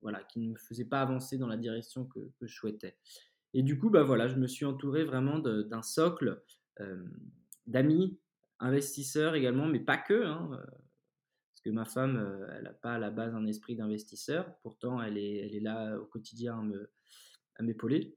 voilà, 0.00 0.22
qui 0.22 0.38
ne 0.38 0.52
me 0.52 0.56
faisaient 0.56 0.84
pas 0.84 1.02
avancer 1.02 1.38
dans 1.38 1.48
la 1.48 1.56
direction 1.56 2.04
que, 2.04 2.20
je 2.40 2.54
souhaitais. 2.54 2.96
Et 3.52 3.64
du 3.64 3.76
coup, 3.76 3.90
bah 3.90 4.04
voilà, 4.04 4.28
je 4.28 4.36
me 4.36 4.46
suis 4.46 4.64
entouré 4.64 5.02
vraiment 5.02 5.40
d'un 5.40 5.82
socle 5.82 6.40
d'amis, 7.66 8.16
investisseurs 8.60 9.34
également, 9.34 9.66
mais 9.66 9.80
pas 9.80 9.96
que. 9.96 10.24
Hein, 10.24 10.62
que 11.66 11.70
ma 11.72 11.84
femme, 11.84 12.46
elle 12.54 12.62
n'a 12.62 12.72
pas 12.72 12.94
à 12.94 12.98
la 12.98 13.10
base 13.10 13.34
un 13.34 13.44
esprit 13.44 13.74
d'investisseur. 13.74 14.56
Pourtant, 14.62 15.02
elle 15.02 15.18
est, 15.18 15.38
elle 15.38 15.54
est 15.56 15.60
là 15.60 15.98
au 15.98 16.04
quotidien 16.04 16.70
à 17.56 17.62
m'épauler. 17.64 18.16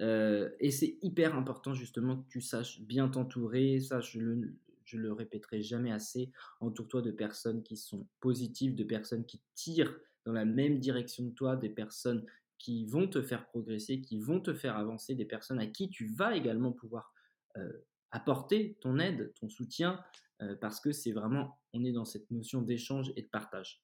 et 0.00 0.70
c'est 0.70 0.98
hyper 1.00 1.34
important 1.34 1.72
justement 1.72 2.18
que 2.18 2.28
tu 2.28 2.42
saches 2.42 2.82
bien 2.82 3.08
t'entourer. 3.08 3.80
Ça, 3.80 4.00
je 4.00 4.20
le, 4.20 4.54
je 4.84 4.98
le 4.98 5.12
répéterai 5.12 5.62
jamais 5.62 5.92
assez. 5.92 6.30
Entoure-toi 6.60 7.00
de 7.00 7.10
personnes 7.10 7.62
qui 7.62 7.76
sont 7.76 8.06
positives, 8.20 8.74
de 8.74 8.84
personnes 8.84 9.24
qui 9.24 9.40
tirent 9.54 9.96
dans 10.26 10.32
la 10.32 10.44
même 10.44 10.78
direction 10.78 11.30
que 11.30 11.34
toi, 11.34 11.56
des 11.56 11.70
personnes 11.70 12.26
qui 12.58 12.84
vont 12.84 13.08
te 13.08 13.22
faire 13.22 13.46
progresser, 13.46 14.02
qui 14.02 14.18
vont 14.18 14.40
te 14.40 14.52
faire 14.52 14.76
avancer, 14.76 15.14
des 15.14 15.24
personnes 15.24 15.58
à 15.58 15.66
qui 15.66 15.88
tu 15.88 16.06
vas 16.06 16.36
également 16.36 16.72
pouvoir 16.72 17.14
euh, 17.56 17.72
apporter 18.10 18.76
ton 18.82 18.98
aide, 18.98 19.32
ton 19.40 19.48
soutien, 19.48 20.04
euh, 20.42 20.56
parce 20.56 20.80
que 20.80 20.92
c'est 20.92 21.12
vraiment, 21.12 21.59
on 21.72 21.84
est 21.84 21.92
dans 21.92 22.04
cette 22.04 22.30
notion 22.30 22.62
d'échange 22.62 23.12
et 23.16 23.22
de 23.22 23.28
partage. 23.28 23.82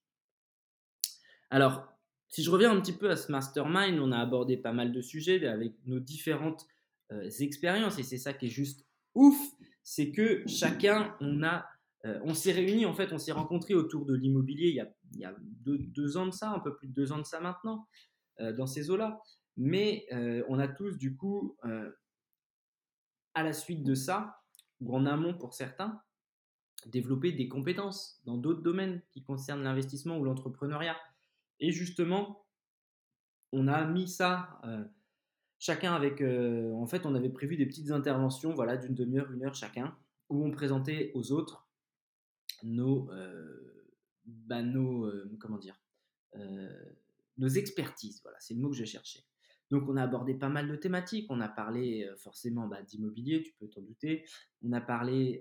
Alors, 1.50 1.88
si 2.28 2.42
je 2.42 2.50
reviens 2.50 2.72
un 2.72 2.80
petit 2.80 2.96
peu 2.96 3.10
à 3.10 3.16
ce 3.16 3.30
mastermind, 3.30 3.98
on 4.00 4.12
a 4.12 4.18
abordé 4.18 4.56
pas 4.56 4.72
mal 4.72 4.92
de 4.92 5.00
sujets 5.00 5.46
avec 5.46 5.74
nos 5.84 6.00
différentes 6.00 6.66
euh, 7.12 7.30
expériences, 7.40 7.98
et 7.98 8.02
c'est 8.02 8.18
ça 8.18 8.32
qui 8.32 8.46
est 8.46 8.50
juste 8.50 8.84
ouf, 9.14 9.38
c'est 9.82 10.10
que 10.10 10.42
chacun, 10.46 11.16
on 11.20 11.42
a 11.42 11.66
on 12.22 12.34
s'est 12.34 12.52
réunis, 12.52 12.86
en 12.86 12.94
fait, 12.94 13.12
on 13.12 13.18
s'est 13.18 13.32
rencontrés 13.32 13.74
autour 13.74 14.06
de 14.06 14.14
l'immobilier 14.14 14.68
il 14.68 14.76
y 14.76 14.80
a, 14.80 14.88
il 15.12 15.18
y 15.18 15.24
a 15.24 15.34
deux, 15.40 16.16
ans 16.16 16.26
de 16.26 16.30
ça, 16.30 16.50
un 16.50 16.60
peu 16.60 16.76
plus 16.76 16.86
de 16.86 16.92
deux 16.92 17.10
ans 17.10 17.18
de 17.18 17.24
ça 17.24 17.40
maintenant, 17.40 17.88
dans 18.38 18.66
ces 18.66 18.90
eaux-là. 18.90 19.20
Mais 19.56 20.06
on 20.48 20.58
a 20.60 20.68
tous, 20.68 20.98
du 20.98 21.16
coup, 21.16 21.56
à 23.34 23.42
la 23.42 23.52
suite 23.52 23.82
de 23.82 23.94
ça, 23.94 24.36
ou 24.80 24.94
en 24.96 25.06
amont 25.06 25.34
pour 25.34 25.54
certains, 25.54 26.00
développer 26.86 27.32
des 27.32 27.48
compétences 27.48 28.20
dans 28.24 28.36
d'autres 28.36 28.62
domaines 28.62 29.02
qui 29.10 29.22
concernent 29.22 29.62
l'investissement 29.62 30.18
ou 30.18 30.24
l'entrepreneuriat. 30.24 30.96
Et 31.60 31.72
justement, 31.72 32.46
on 33.52 33.68
a 33.68 33.84
mis 33.84 34.08
ça, 34.08 34.60
euh, 34.64 34.84
chacun 35.58 35.94
avec, 35.94 36.20
euh, 36.20 36.72
en 36.74 36.86
fait, 36.86 37.06
on 37.06 37.14
avait 37.14 37.30
prévu 37.30 37.56
des 37.56 37.66
petites 37.66 37.90
interventions, 37.90 38.54
voilà, 38.54 38.76
d'une 38.76 38.94
demi-heure, 38.94 39.30
une 39.32 39.44
heure 39.44 39.54
chacun, 39.54 39.96
où 40.28 40.44
on 40.44 40.50
présentait 40.50 41.12
aux 41.14 41.32
autres 41.32 41.68
nos, 42.62 43.10
euh, 43.12 43.92
bah, 44.24 44.62
nos 44.62 45.10
comment 45.38 45.58
dire, 45.58 45.80
nos 47.38 47.48
expertises. 47.48 48.20
Voilà, 48.22 48.38
c'est 48.40 48.54
le 48.54 48.60
mot 48.60 48.70
que 48.70 48.76
je 48.76 48.84
cherchais. 48.84 49.24
Donc 49.70 49.88
on 49.88 49.96
a 49.96 50.02
abordé 50.02 50.34
pas 50.34 50.48
mal 50.48 50.68
de 50.68 50.76
thématiques. 50.76 51.26
On 51.30 51.40
a 51.40 51.48
parlé 51.48 52.08
forcément 52.18 52.66
bah, 52.66 52.82
d'immobilier, 52.82 53.42
tu 53.42 53.52
peux 53.58 53.68
t'en 53.68 53.80
douter. 53.80 54.24
On 54.62 54.72
a 54.72 54.80
parlé 54.80 55.40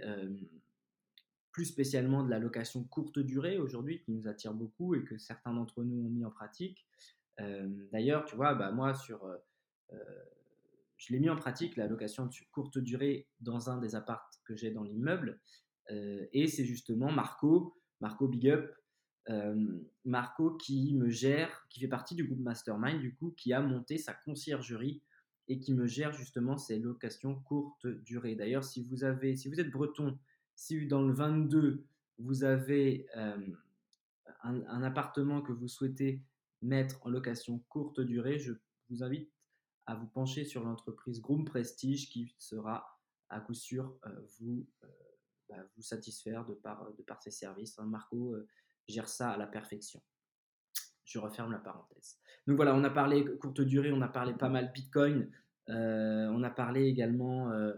plus 1.56 1.64
spécialement 1.64 2.22
de 2.22 2.30
la 2.30 2.38
location 2.38 2.84
courte 2.84 3.18
durée 3.18 3.58
aujourd'hui 3.58 4.02
qui 4.02 4.12
nous 4.12 4.28
attire 4.28 4.54
beaucoup 4.54 4.94
et 4.94 5.06
que 5.06 5.18
certains 5.18 5.54
d'entre 5.54 5.86
nous 5.86 6.06
ont 6.06 6.10
mis 6.10 6.26
en 6.26 6.30
pratique. 6.30 6.86
D'ailleurs, 7.94 8.26
tu 8.26 8.36
vois, 8.36 8.56
bah, 8.56 8.72
moi 8.72 8.94
sur, 8.94 9.26
je 10.98 11.14
l'ai 11.14 11.20
mis 11.22 11.30
en 11.30 11.38
pratique 11.38 11.78
la 11.78 11.88
location 11.88 12.26
de 12.26 12.32
courte 12.52 12.78
durée 12.78 13.30
dans 13.40 13.70
un 13.70 13.78
des 13.78 13.96
apparts 13.96 14.30
que 14.44 14.54
j'ai 14.54 14.70
dans 14.70 14.84
l'immeuble. 14.84 15.40
et 15.90 16.50
c'est 16.50 16.66
justement 16.66 17.10
Marco, 17.10 17.78
Marco 18.02 18.28
Big 18.28 18.50
Up, 18.50 18.76
Marco 20.04 20.58
qui 20.58 20.94
me 20.94 21.10
gère, 21.10 21.68
qui 21.70 21.80
fait 21.80 21.88
partie 21.88 22.16
du 22.16 22.26
groupe 22.26 22.42
Mastermind, 22.42 23.00
du 23.00 23.16
coup, 23.16 23.34
qui 23.38 23.54
a 23.54 23.62
monté 23.62 23.98
sa 23.98 24.14
conciergerie 24.14 25.02
et 25.48 25.62
qui 25.62 25.74
me 25.74 25.88
gère 25.88 26.12
justement 26.12 26.58
ces 26.58 26.80
locations 26.80 27.34
courte 27.34 27.88
durée. 27.88 28.36
D'ailleurs, 28.36 28.66
si 28.66 28.84
vous 28.84 29.06
avez, 29.06 29.38
si 29.38 29.48
vous 29.48 29.62
êtes 29.62 29.72
breton, 29.72 30.20
si 30.56 30.88
dans 30.88 31.02
le 31.02 31.14
22 31.14 31.86
vous 32.18 32.44
avez 32.44 33.08
un, 34.44 34.84
appartement 34.84 35.42
que 35.42 35.52
vous 35.52 35.68
souhaitez 35.68 36.22
mettre 36.62 37.06
en 37.06 37.10
location 37.10 37.60
courte 37.70 38.00
durée, 38.00 38.40
je 38.40 38.54
vous 38.90 39.04
invite 39.04 39.30
à 39.86 39.96
vous 39.96 40.08
pencher 40.08 40.46
sur 40.46 40.64
l'entreprise 40.64 41.22
Groom 41.22 41.46
Prestige 41.46 42.10
qui 42.10 42.34
sera 42.40 43.00
à 43.30 43.40
coup 43.42 43.54
sûr 43.54 44.00
vous, 44.40 44.66
bah, 45.50 45.58
vous 45.76 45.82
satisfaire 45.82 46.46
de 46.46 46.54
par, 46.54 46.94
de 46.94 47.04
par 47.04 47.22
ses 47.22 47.32
services. 47.32 47.78
Hein, 47.80 47.86
Marco 47.86 48.36
gère 48.88 49.10
ça 49.10 49.32
à 49.32 49.38
la 49.38 49.48
perfection. 49.48 50.02
Je 51.04 51.20
referme 51.20 51.52
la 51.52 51.60
parenthèse. 51.60 52.18
Donc 52.48 52.58
voilà, 52.58 52.76
on 52.76 52.84
a 52.84 52.90
parlé 52.90 53.26
courte 53.38 53.62
durée, 53.62 53.92
on 53.92 54.02
a 54.02 54.08
parlé 54.08 54.34
pas 54.34 54.50
mal 54.50 54.72
Bitcoin, 54.74 55.30
euh, 55.70 56.28
on 56.30 56.44
a 56.44 56.50
parlé 56.50 56.86
également 56.86 57.52
euh, 57.52 57.72
euh, 57.72 57.74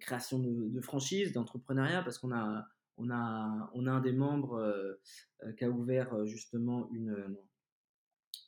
création 0.00 0.38
de, 0.38 0.80
franchise, 0.80 1.32
d'entrepreneuriat, 1.32 2.02
parce 2.02 2.18
qu'on 2.18 2.32
a, 2.32 2.66
on 2.96 3.10
a, 3.10 3.70
on 3.74 3.86
a 3.86 3.92
un 3.92 4.00
des 4.00 4.12
membres 4.12 4.98
qui 5.58 5.64
a 5.64 5.70
ouvert 5.70 6.24
justement 6.26 6.88
une, 6.92 7.36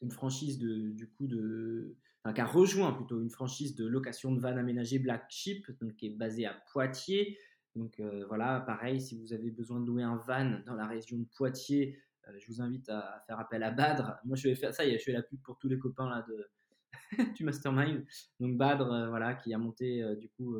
une 0.02 0.11
franchise 0.11 0.59
de, 0.59 0.90
du 0.90 1.09
coup 1.09 1.26
de, 1.26 1.97
qui 2.35 2.40
a 2.40 2.47
rejoint 2.47 2.92
plutôt 2.92 3.21
une 3.21 3.30
franchise 3.30 3.75
de 3.75 3.87
location 3.87 4.33
de 4.33 4.40
van 4.40 4.56
aménagée 4.56 4.99
Black 4.99 5.26
Sheep, 5.28 5.71
qui 5.97 6.06
est 6.06 6.16
basée 6.16 6.47
à 6.47 6.54
Poitiers. 6.73 7.38
Donc 7.75 8.00
euh, 8.00 8.25
voilà, 8.26 8.61
pareil, 8.61 9.00
si 9.00 9.18
vous 9.18 9.33
avez 9.33 9.50
besoin 9.50 9.80
de 9.80 9.87
louer 9.87 10.02
un 10.02 10.16
van 10.16 10.61
dans 10.66 10.75
la 10.75 10.87
région 10.87 11.18
de 11.18 11.26
Poitiers, 11.37 11.99
euh, 12.26 12.33
je 12.38 12.47
vous 12.49 12.61
invite 12.61 12.88
à, 12.88 13.23
faire 13.26 13.38
appel 13.38 13.62
à 13.62 13.71
Badre. 13.71 14.16
Moi, 14.25 14.37
je 14.37 14.49
vais 14.49 14.54
faire 14.54 14.75
ça, 14.75 14.88
je 14.88 14.97
fais 14.99 15.12
la 15.12 15.23
pub 15.23 15.40
pour 15.42 15.59
tous 15.59 15.68
les 15.68 15.78
copains 15.78 16.09
là, 16.09 16.25
de, 16.28 16.49
du 17.37 17.45
Mastermind. 17.45 18.05
Donc 18.40 18.57
Badre, 18.57 18.93
euh, 18.93 19.09
voilà, 19.09 19.35
qui 19.35 19.52
a 19.55 19.59
monté 19.59 20.05
du 20.16 20.28
coup 20.31 20.57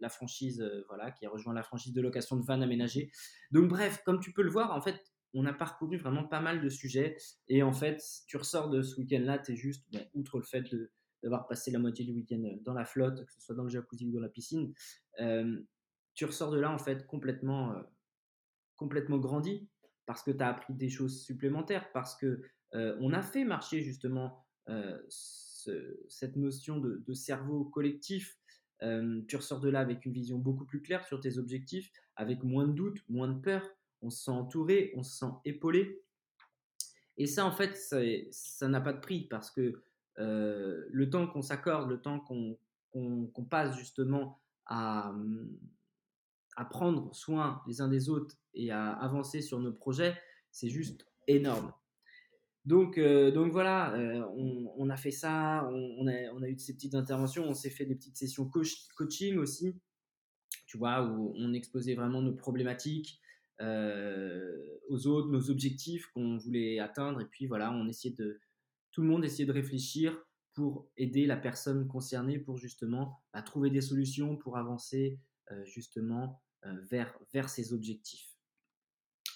la 0.00 0.08
franchise, 0.08 0.64
voilà, 0.88 1.10
qui 1.12 1.26
a 1.26 1.30
rejoint 1.30 1.54
la 1.54 1.62
franchise 1.62 1.92
de 1.92 2.00
location 2.00 2.36
de 2.36 2.44
van 2.44 2.60
aménagée. 2.60 3.10
Donc 3.50 3.68
bref, 3.68 4.02
comme 4.04 4.20
tu 4.20 4.32
peux 4.32 4.42
le 4.42 4.50
voir, 4.50 4.72
en 4.72 4.80
fait, 4.80 5.00
on 5.34 5.46
a 5.46 5.52
parcouru 5.52 5.96
vraiment 5.96 6.24
pas 6.24 6.40
mal 6.40 6.60
de 6.60 6.68
sujets. 6.68 7.16
Et 7.48 7.62
en 7.62 7.72
fait, 7.72 8.02
tu 8.26 8.36
ressors 8.36 8.68
de 8.68 8.82
ce 8.82 9.00
week-end-là, 9.00 9.38
tu 9.38 9.52
es 9.52 9.56
juste, 9.56 9.86
outre 10.14 10.38
le 10.38 10.44
fait 10.44 10.64
d'avoir 11.22 11.46
passé 11.46 11.70
la 11.70 11.78
moitié 11.78 12.04
du 12.04 12.12
week-end 12.12 12.42
dans 12.62 12.74
la 12.74 12.84
flotte, 12.84 13.24
que 13.24 13.32
ce 13.32 13.40
soit 13.40 13.54
dans 13.54 13.62
le 13.62 13.70
jacuzzi 13.70 14.08
ou 14.08 14.12
dans 14.12 14.20
la 14.20 14.28
piscine, 14.28 14.74
tu 16.14 16.24
ressors 16.24 16.50
de 16.50 16.58
là 16.58 16.70
en 16.70 16.78
fait 16.78 17.06
complètement, 17.06 17.72
euh, 17.72 17.82
complètement 18.76 19.18
grandi 19.18 19.68
parce 20.06 20.22
que 20.22 20.30
tu 20.30 20.42
as 20.42 20.48
appris 20.48 20.74
des 20.74 20.88
choses 20.88 21.22
supplémentaires, 21.22 21.90
parce 21.92 22.16
que 22.16 22.42
euh, 22.74 22.96
on 23.00 23.12
a 23.12 23.22
fait 23.22 23.44
marcher 23.44 23.82
justement 23.82 24.44
euh, 24.68 24.98
cette 25.08 26.36
notion 26.36 26.78
de, 26.78 27.14
cerveau 27.14 27.64
collectif. 27.64 28.36
tu 28.80 29.36
ressors 29.36 29.60
de 29.60 29.68
là 29.68 29.80
avec 29.80 30.04
une 30.06 30.12
vision 30.12 30.38
beaucoup 30.38 30.64
plus 30.64 30.82
claire 30.82 31.06
sur 31.06 31.20
tes 31.20 31.38
objectifs, 31.38 31.90
avec 32.16 32.42
moins 32.42 32.66
de 32.66 32.72
doutes, 32.72 32.98
moins 33.08 33.28
de 33.28 33.38
peur. 33.40 33.62
On 34.00 34.10
se 34.10 34.24
sent 34.24 34.32
entouré, 34.32 34.92
on 34.96 35.02
se 35.02 35.16
sent 35.18 35.32
épaulé. 35.44 36.02
Et 37.16 37.26
ça, 37.26 37.46
en 37.46 37.52
fait, 37.52 37.76
ça 37.76 38.68
n'a 38.68 38.80
pas 38.80 38.92
de 38.92 39.00
prix 39.00 39.28
parce 39.28 39.50
que 39.50 39.82
le 40.16 41.04
temps 41.10 41.28
qu'on 41.28 41.42
s'accorde, 41.42 41.88
le 41.88 42.00
temps 42.00 42.18
qu'on 42.20 43.44
passe 43.48 43.76
justement 43.78 44.40
à, 44.66 45.10
hum, 45.10 45.58
à 46.56 46.64
prendre 46.64 47.14
soin 47.14 47.62
les 47.66 47.80
uns 47.80 47.88
des 47.88 48.08
autres 48.08 48.36
et 48.54 48.70
à 48.70 48.92
avancer 48.92 49.40
sur 49.40 49.58
nos 49.58 49.72
projets, 49.72 50.16
c'est 50.50 50.68
juste 50.68 51.06
énorme. 51.26 51.72
Donc, 52.64 52.98
donc 52.98 53.50
voilà, 53.50 53.92
on, 54.36 54.88
a 54.88 54.96
fait 54.96 55.10
ça, 55.10 55.68
on, 55.72 56.06
a, 56.06 56.32
on, 56.32 56.42
a, 56.42 56.48
eu 56.48 56.56
ces 56.58 56.74
petites 56.74 56.94
interventions, 56.94 57.44
on 57.44 57.54
s'est 57.54 57.70
fait 57.70 57.86
des 57.86 57.96
petites 57.96 58.16
sessions 58.16 58.48
coaching 58.48 59.36
aussi, 59.38 59.74
tu 60.66 60.78
vois, 60.78 61.04
où 61.04 61.34
on 61.36 61.54
exposait 61.54 61.94
vraiment 61.94 62.22
nos 62.22 62.34
problématiques 62.34 63.20
aux 63.58 65.06
autres, 65.06 65.28
nos 65.28 65.50
objectifs 65.50 66.06
qu'on 66.14 66.36
voulait 66.36 66.78
atteindre, 66.78 67.20
et 67.20 67.26
puis 67.26 67.46
voilà, 67.46 67.72
on 67.72 67.88
essayait 67.88 68.14
de, 68.14 68.40
tout 68.92 69.02
le 69.02 69.08
monde 69.08 69.24
essayait 69.24 69.46
de 69.46 69.52
réfléchir 69.52 70.16
pour 70.54 70.88
aider 70.96 71.26
la 71.26 71.36
personne 71.36 71.88
concernée 71.88 72.38
pour 72.38 72.58
justement 72.58 73.24
bah, 73.32 73.42
trouver 73.42 73.70
des 73.70 73.80
solutions 73.80 74.36
pour 74.36 74.56
avancer 74.56 75.18
justement 75.64 76.40
vers, 76.64 77.18
vers 77.32 77.48
ses 77.48 77.72
objectifs. 77.72 78.32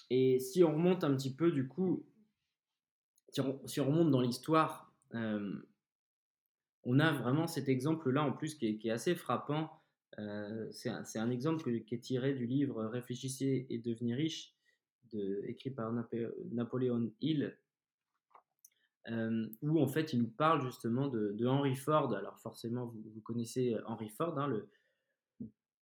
Et 0.09 0.39
si 0.39 0.63
on 0.63 0.73
remonte 0.73 1.03
un 1.03 1.15
petit 1.15 1.35
peu, 1.35 1.51
du 1.51 1.67
coup, 1.67 2.05
si 3.31 3.41
on, 3.41 3.85
remonte 3.85 4.11
dans 4.11 4.21
l'histoire, 4.21 4.93
on 5.13 6.99
a 6.99 7.11
vraiment 7.11 7.47
cet 7.47 7.69
exemple-là 7.69 8.23
en 8.23 8.31
plus 8.31 8.55
qui 8.55 8.79
est, 8.83 8.89
assez 8.89 9.15
frappant. 9.15 9.69
c'est 10.71 10.89
un, 10.89 11.29
exemple 11.29 11.81
qui 11.81 11.95
est 11.95 11.99
tiré 11.99 12.33
du 12.33 12.45
livre 12.45 12.85
Réfléchissez 12.85 13.67
et 13.69 13.77
devenez 13.79 14.15
riche, 14.15 14.55
écrit 15.43 15.71
par 15.71 15.91
Napoléon 16.51 17.11
Hill, 17.21 17.57
où 19.61 19.79
en 19.79 19.87
fait 19.87 20.13
il 20.13 20.21
nous 20.21 20.29
parle 20.29 20.61
justement 20.65 21.07
de, 21.07 21.45
Henry 21.45 21.75
Ford. 21.75 22.13
Alors 22.13 22.39
forcément, 22.39 22.85
vous, 22.85 23.21
connaissez 23.21 23.77
Henry 23.85 24.09
Ford, 24.09 24.37
hein, 24.39 24.47
le, 24.47 24.69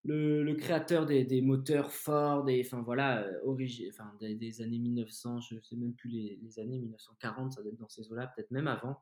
le, 0.06 0.54
créateur 0.54 1.06
des, 1.06 1.42
moteurs 1.42 1.92
Ford, 1.92 2.48
et 2.50 2.62
enfin 2.66 2.82
voilà, 2.82 3.24
euh, 3.24 3.90
enfin, 3.90 4.12
des, 4.20 4.62
années 4.62 4.80
1900, 4.80 5.42
je 5.42 5.56
ne 5.56 5.62
sais 5.62 5.76
même 5.76 5.94
plus 5.94 6.10
les, 6.10 6.60
années 6.60 6.78
1940, 6.80 7.54
ça 7.54 7.62
doit 7.62 7.72
être 7.72 7.80
dans 7.80 7.90
ces 7.90 8.12
eaux-là, 8.12 8.32
peut-être 8.36 8.52
même 8.52 8.68
avant, 8.68 9.02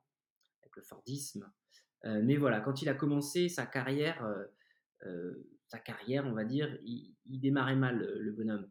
avec 0.61 0.75
le 0.75 0.81
Fordisme. 0.83 1.51
Euh, 2.05 2.21
mais 2.23 2.37
voilà, 2.37 2.61
quand 2.61 2.81
il 2.81 2.89
a 2.89 2.93
commencé 2.93 3.49
sa 3.49 3.65
carrière, 3.65 4.25
euh, 5.05 5.33
sa 5.67 5.79
carrière, 5.79 6.25
on 6.25 6.33
va 6.33 6.45
dire, 6.45 6.77
il, 6.83 7.15
démarrait 7.25 7.75
mal, 7.75 7.97
le, 7.97 8.31
bonhomme. 8.31 8.67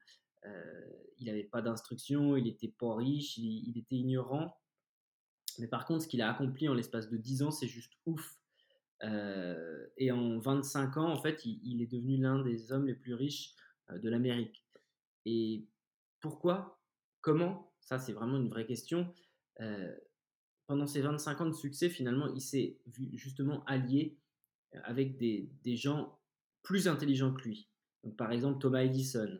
il 1.19 1.27
n'avait 1.27 1.45
pas 1.45 1.61
d'instruction, 1.61 2.37
il 2.37 2.45
n'était 2.45 2.73
pas 2.79 2.95
riche, 2.95 3.37
il, 3.37 3.69
il, 3.69 3.79
était 3.79 3.97
ignorant. 3.97 4.57
Mais 5.59 5.67
par 5.67 5.85
contre, 5.85 6.05
ce 6.05 6.09
qu'il 6.09 6.23
a 6.23 6.31
accompli 6.31 6.69
en 6.69 6.75
l'espace 6.75 7.11
de 7.11 7.17
10 7.17 7.43
ans, 7.43 7.51
c'est 7.51 7.69
juste 7.69 7.93
ouf. 8.07 8.39
Euh, 9.05 9.87
et 9.97 10.13
en 10.13 10.39
25 10.39 10.97
ans, 10.97 11.13
en 11.13 11.21
fait, 11.21 11.45
il, 11.45 11.83
est 11.83 11.91
devenu 11.91 12.17
l'un 12.17 12.43
des 12.43 12.73
hommes 12.73 12.87
les 12.87 12.95
plus 12.95 13.15
riches 13.15 13.55
euh, 13.91 13.99
de 13.99 14.09
l'Amérique. 14.09 14.65
Et 15.25 15.67
pourquoi? 16.21 16.81
Comment? 17.21 17.73
Ça, 17.81 17.99
c'est 17.99 18.13
vraiment 18.13 18.37
une 18.37 18.49
vraie 18.49 18.67
question. 18.67 19.13
Euh, 19.61 19.95
pendant 20.67 20.87
ces 20.87 21.01
25 21.01 21.41
ans 21.41 21.47
de 21.47 21.55
succès, 21.55 21.89
finalement, 21.89 22.33
il 22.33 22.41
s'est 22.41 22.79
justement 23.15 23.65
allié 23.65 24.19
avec 24.85 25.19
des, 25.19 25.77
gens 25.77 26.19
plus 26.63 26.89
intelligents 26.89 27.35
que 27.35 27.43
lui. 27.43 27.69
Par 28.17 28.33
exemple, 28.33 28.61
Thomas 28.61 28.83
Edison. 28.83 29.39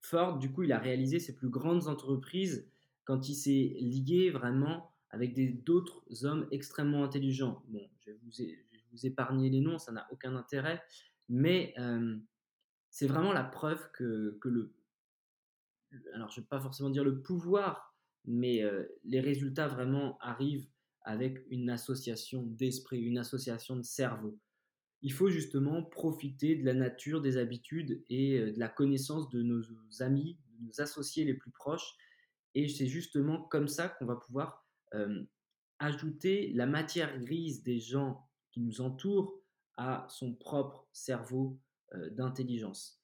Ford, 0.00 0.38
du 0.38 0.52
coup, 0.52 0.64
il 0.64 0.72
a 0.72 0.78
réalisé 0.78 1.18
ses 1.18 1.34
plus 1.34 1.48
grandes 1.48 1.88
entreprises 1.88 2.68
quand 3.04 3.28
il 3.28 3.34
s'est 3.34 3.76
lié 3.80 4.30
vraiment 4.30 4.92
avec 5.10 5.64
d'autres 5.64 6.24
hommes 6.24 6.46
extrêmement 6.50 7.04
intelligents. 7.04 7.62
Bon, 7.68 7.88
je 8.00 8.10
vais 8.10 8.18
vous, 8.90 9.06
épargner 9.06 9.50
les 9.50 9.60
noms, 9.60 9.78
ça 9.78 9.92
n'a 9.92 10.06
aucun 10.10 10.34
intérêt, 10.36 10.82
mais 11.28 11.74
euh, 11.78 12.16
c'est 12.90 13.06
vraiment 13.06 13.32
la 13.32 13.44
preuve 13.44 13.90
que, 13.92 14.38
que, 14.40 14.48
le... 14.48 14.74
Alors, 16.14 16.30
je 16.30 16.40
ne 16.40 16.44
vais 16.44 16.48
pas 16.48 16.60
forcément 16.60 16.90
dire 16.90 17.04
le 17.04 17.22
pouvoir, 17.22 17.94
mais 18.24 18.62
euh, 18.62 18.84
les 19.04 19.20
résultats 19.20 19.68
vraiment 19.68 20.18
arrivent 20.20 20.68
avec 21.02 21.38
une 21.50 21.70
association 21.70 22.42
d'esprit, 22.42 23.00
une 23.00 23.18
association 23.18 23.76
de 23.76 23.82
cerveau. 23.82 24.38
Il 25.00 25.12
faut 25.12 25.30
justement 25.30 25.82
profiter 25.82 26.56
de 26.56 26.64
la 26.64 26.74
nature, 26.74 27.22
des 27.22 27.36
habitudes 27.36 28.04
et 28.10 28.38
euh, 28.38 28.52
de 28.52 28.58
la 28.58 28.68
connaissance 28.68 29.30
de 29.30 29.42
nos 29.42 29.62
amis, 30.00 30.38
de 30.58 30.66
nos 30.66 30.80
associés 30.80 31.24
les 31.24 31.34
plus 31.34 31.50
proches. 31.50 31.94
Et 32.54 32.68
c'est 32.68 32.86
justement 32.86 33.42
comme 33.42 33.68
ça 33.68 33.88
qu'on 33.88 34.06
va 34.06 34.16
pouvoir 34.16 34.67
ajouter 35.78 36.52
la 36.54 36.66
matière 36.66 37.18
grise 37.20 37.62
des 37.62 37.78
gens 37.78 38.26
qui 38.50 38.60
nous 38.60 38.80
entourent 38.80 39.40
à 39.76 40.06
son 40.08 40.34
propre 40.34 40.88
cerveau 40.92 41.58
d'intelligence. 42.12 43.00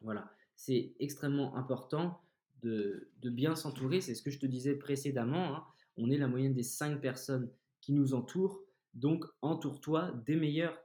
Voilà, 0.00 0.30
c'est 0.54 0.94
extrêmement 1.00 1.56
important 1.56 2.20
de, 2.62 3.10
bien 3.24 3.54
s'entourer. 3.54 4.00
C'est 4.00 4.14
ce 4.14 4.22
que 4.22 4.30
je 4.30 4.38
te 4.38 4.46
disais 4.46 4.74
précédemment. 4.74 5.56
Hein. 5.56 5.64
On 5.96 6.10
est 6.10 6.18
la 6.18 6.28
moyenne 6.28 6.54
des 6.54 6.62
cinq 6.62 7.00
personnes 7.00 7.50
qui 7.80 7.92
nous 7.92 8.14
entourent. 8.14 8.62
Donc, 8.94 9.24
entoure-toi 9.42 10.12
des 10.26 10.36
meilleurs. 10.36 10.78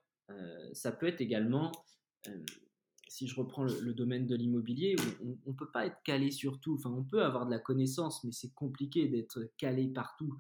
ça 0.74 0.92
peut 0.92 1.08
être 1.08 1.22
également 1.22 1.72
si 3.12 3.28
je 3.28 3.36
reprends 3.36 3.66
le, 3.66 3.94
domaine 3.94 4.26
de 4.26 4.38
l'immobilier, 4.38 4.96
on 5.22 5.52
ne 5.52 5.56
peut 5.56 5.70
pas 5.70 5.86
être 5.86 6.02
calé 6.06 6.32
sur 6.32 6.62
tout. 6.62 6.76
Enfin, 6.76 6.92
on 6.92 7.04
peut 7.04 7.26
avoir 7.26 7.46
de 7.46 7.52
la 7.52 7.60
connaissance, 7.60 8.24
mais 8.24 8.32
c'est 8.32 8.54
compliqué 8.54 9.10
d'être 9.10 9.52
calé 9.58 9.90
partout. 9.90 10.34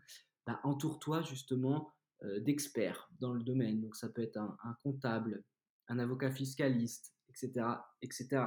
Bah, 0.48 0.58
entoure-toi 0.64 1.22
justement 1.22 1.92
euh, 2.24 2.40
d'experts 2.40 3.12
dans 3.20 3.34
le 3.34 3.44
domaine. 3.44 3.82
Donc, 3.82 3.98
ça 3.98 4.08
peut 4.08 4.22
être 4.22 4.38
un, 4.38 4.78
comptable, 4.84 5.44
un 5.90 6.00
avocat 6.00 6.32
fiscaliste, 6.32 7.14
etc. 7.28 7.66
etc. 8.02 8.46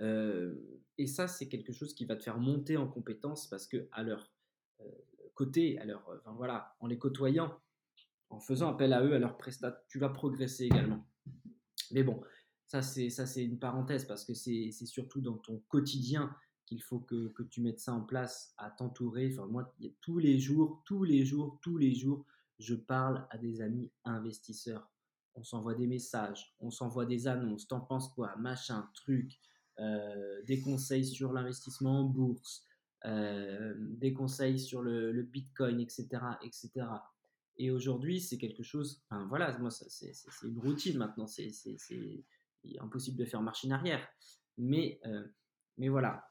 Euh, 0.00 0.54
et 0.96 1.06
ça, 1.06 1.28
c'est 1.28 1.48
quelque 1.48 1.74
chose 1.74 1.92
qui 1.92 2.06
va 2.06 2.16
te 2.16 2.22
faire 2.22 2.38
monter 2.38 2.78
en 2.78 2.88
compétence 2.88 3.46
parce 3.46 3.66
que 3.66 3.88
à 3.92 4.04
leur 4.04 4.32
euh, 4.80 4.90
côté, 5.34 5.78
à 5.80 5.84
leur, 5.84 6.08
enfin, 6.18 6.32
voilà, 6.32 6.74
en 6.80 6.86
les 6.86 6.98
côtoyant, 6.98 7.60
en 8.30 8.40
faisant 8.40 8.72
appel 8.72 8.94
à 8.94 9.04
eux, 9.04 9.12
à 9.12 9.18
leur 9.18 9.36
prestat, 9.36 9.84
tu 9.86 9.98
vas 9.98 10.08
progresser 10.08 10.64
également. 10.64 11.06
Mais 11.92 12.02
bon, 12.02 12.22
ça, 12.66 12.82
c'est, 12.82 13.10
ça, 13.10 13.26
c'est 13.26 13.44
une 13.44 13.58
parenthèse 13.58 14.04
parce 14.06 14.24
que 14.24 14.34
c'est, 14.34 14.70
surtout 14.72 15.20
dans 15.20 15.38
ton 15.38 15.62
quotidien 15.68 16.34
qu'il 16.66 16.82
faut 16.82 16.98
que, 16.98 17.28
que, 17.28 17.44
tu 17.44 17.60
mettes 17.60 17.78
ça 17.78 17.92
en 17.92 18.02
place, 18.02 18.52
à 18.58 18.70
t'entourer. 18.70 19.30
Enfin, 19.32 19.46
moi, 19.46 19.72
tous 20.00 20.18
les 20.18 20.38
jours, 20.40 20.82
tous 20.84 21.04
les 21.04 21.24
jours, 21.24 21.58
tous 21.62 21.78
les 21.78 21.94
jours, 21.94 22.26
je 22.58 22.74
parle 22.74 23.26
à 23.30 23.38
des 23.38 23.60
amis 23.60 23.90
investisseurs. 24.04 24.90
On 25.34 25.44
s'envoie 25.44 25.74
des 25.74 25.86
messages, 25.86 26.56
on 26.60 26.70
s'envoie 26.70 27.06
des 27.06 27.28
annonces, 27.28 27.68
t'en 27.68 27.80
penses 27.80 28.08
quoi 28.08 28.34
Machin, 28.36 28.88
truc, 28.94 29.38
euh, 29.78 30.42
des 30.44 30.60
conseils 30.60 31.04
sur 31.04 31.32
l'investissement 31.32 32.00
en 32.00 32.04
bourse, 32.04 32.64
euh, 33.04 33.74
des 33.76 34.14
conseils 34.14 34.58
sur 34.58 34.80
le, 34.80 35.12
le, 35.12 35.22
bitcoin, 35.22 35.78
etc. 35.80 36.08
etc. 36.42 36.86
Et 37.58 37.70
aujourd'hui, 37.70 38.20
c'est 38.20 38.38
quelque 38.38 38.62
chose, 38.62 39.02
enfin 39.08 39.26
voilà, 39.28 39.56
moi, 39.58 39.70
c'est, 39.70 40.12
une 40.42 40.58
routine 40.58 40.96
maintenant, 40.96 41.26
c'est, 41.26 41.52
impossible 42.80 43.18
de 43.18 43.24
faire 43.24 43.42
machine 43.42 43.72
arrière. 43.72 44.06
Mais, 44.58 45.00
euh, 45.06 45.24
mais 45.78 45.88
voilà, 45.88 46.26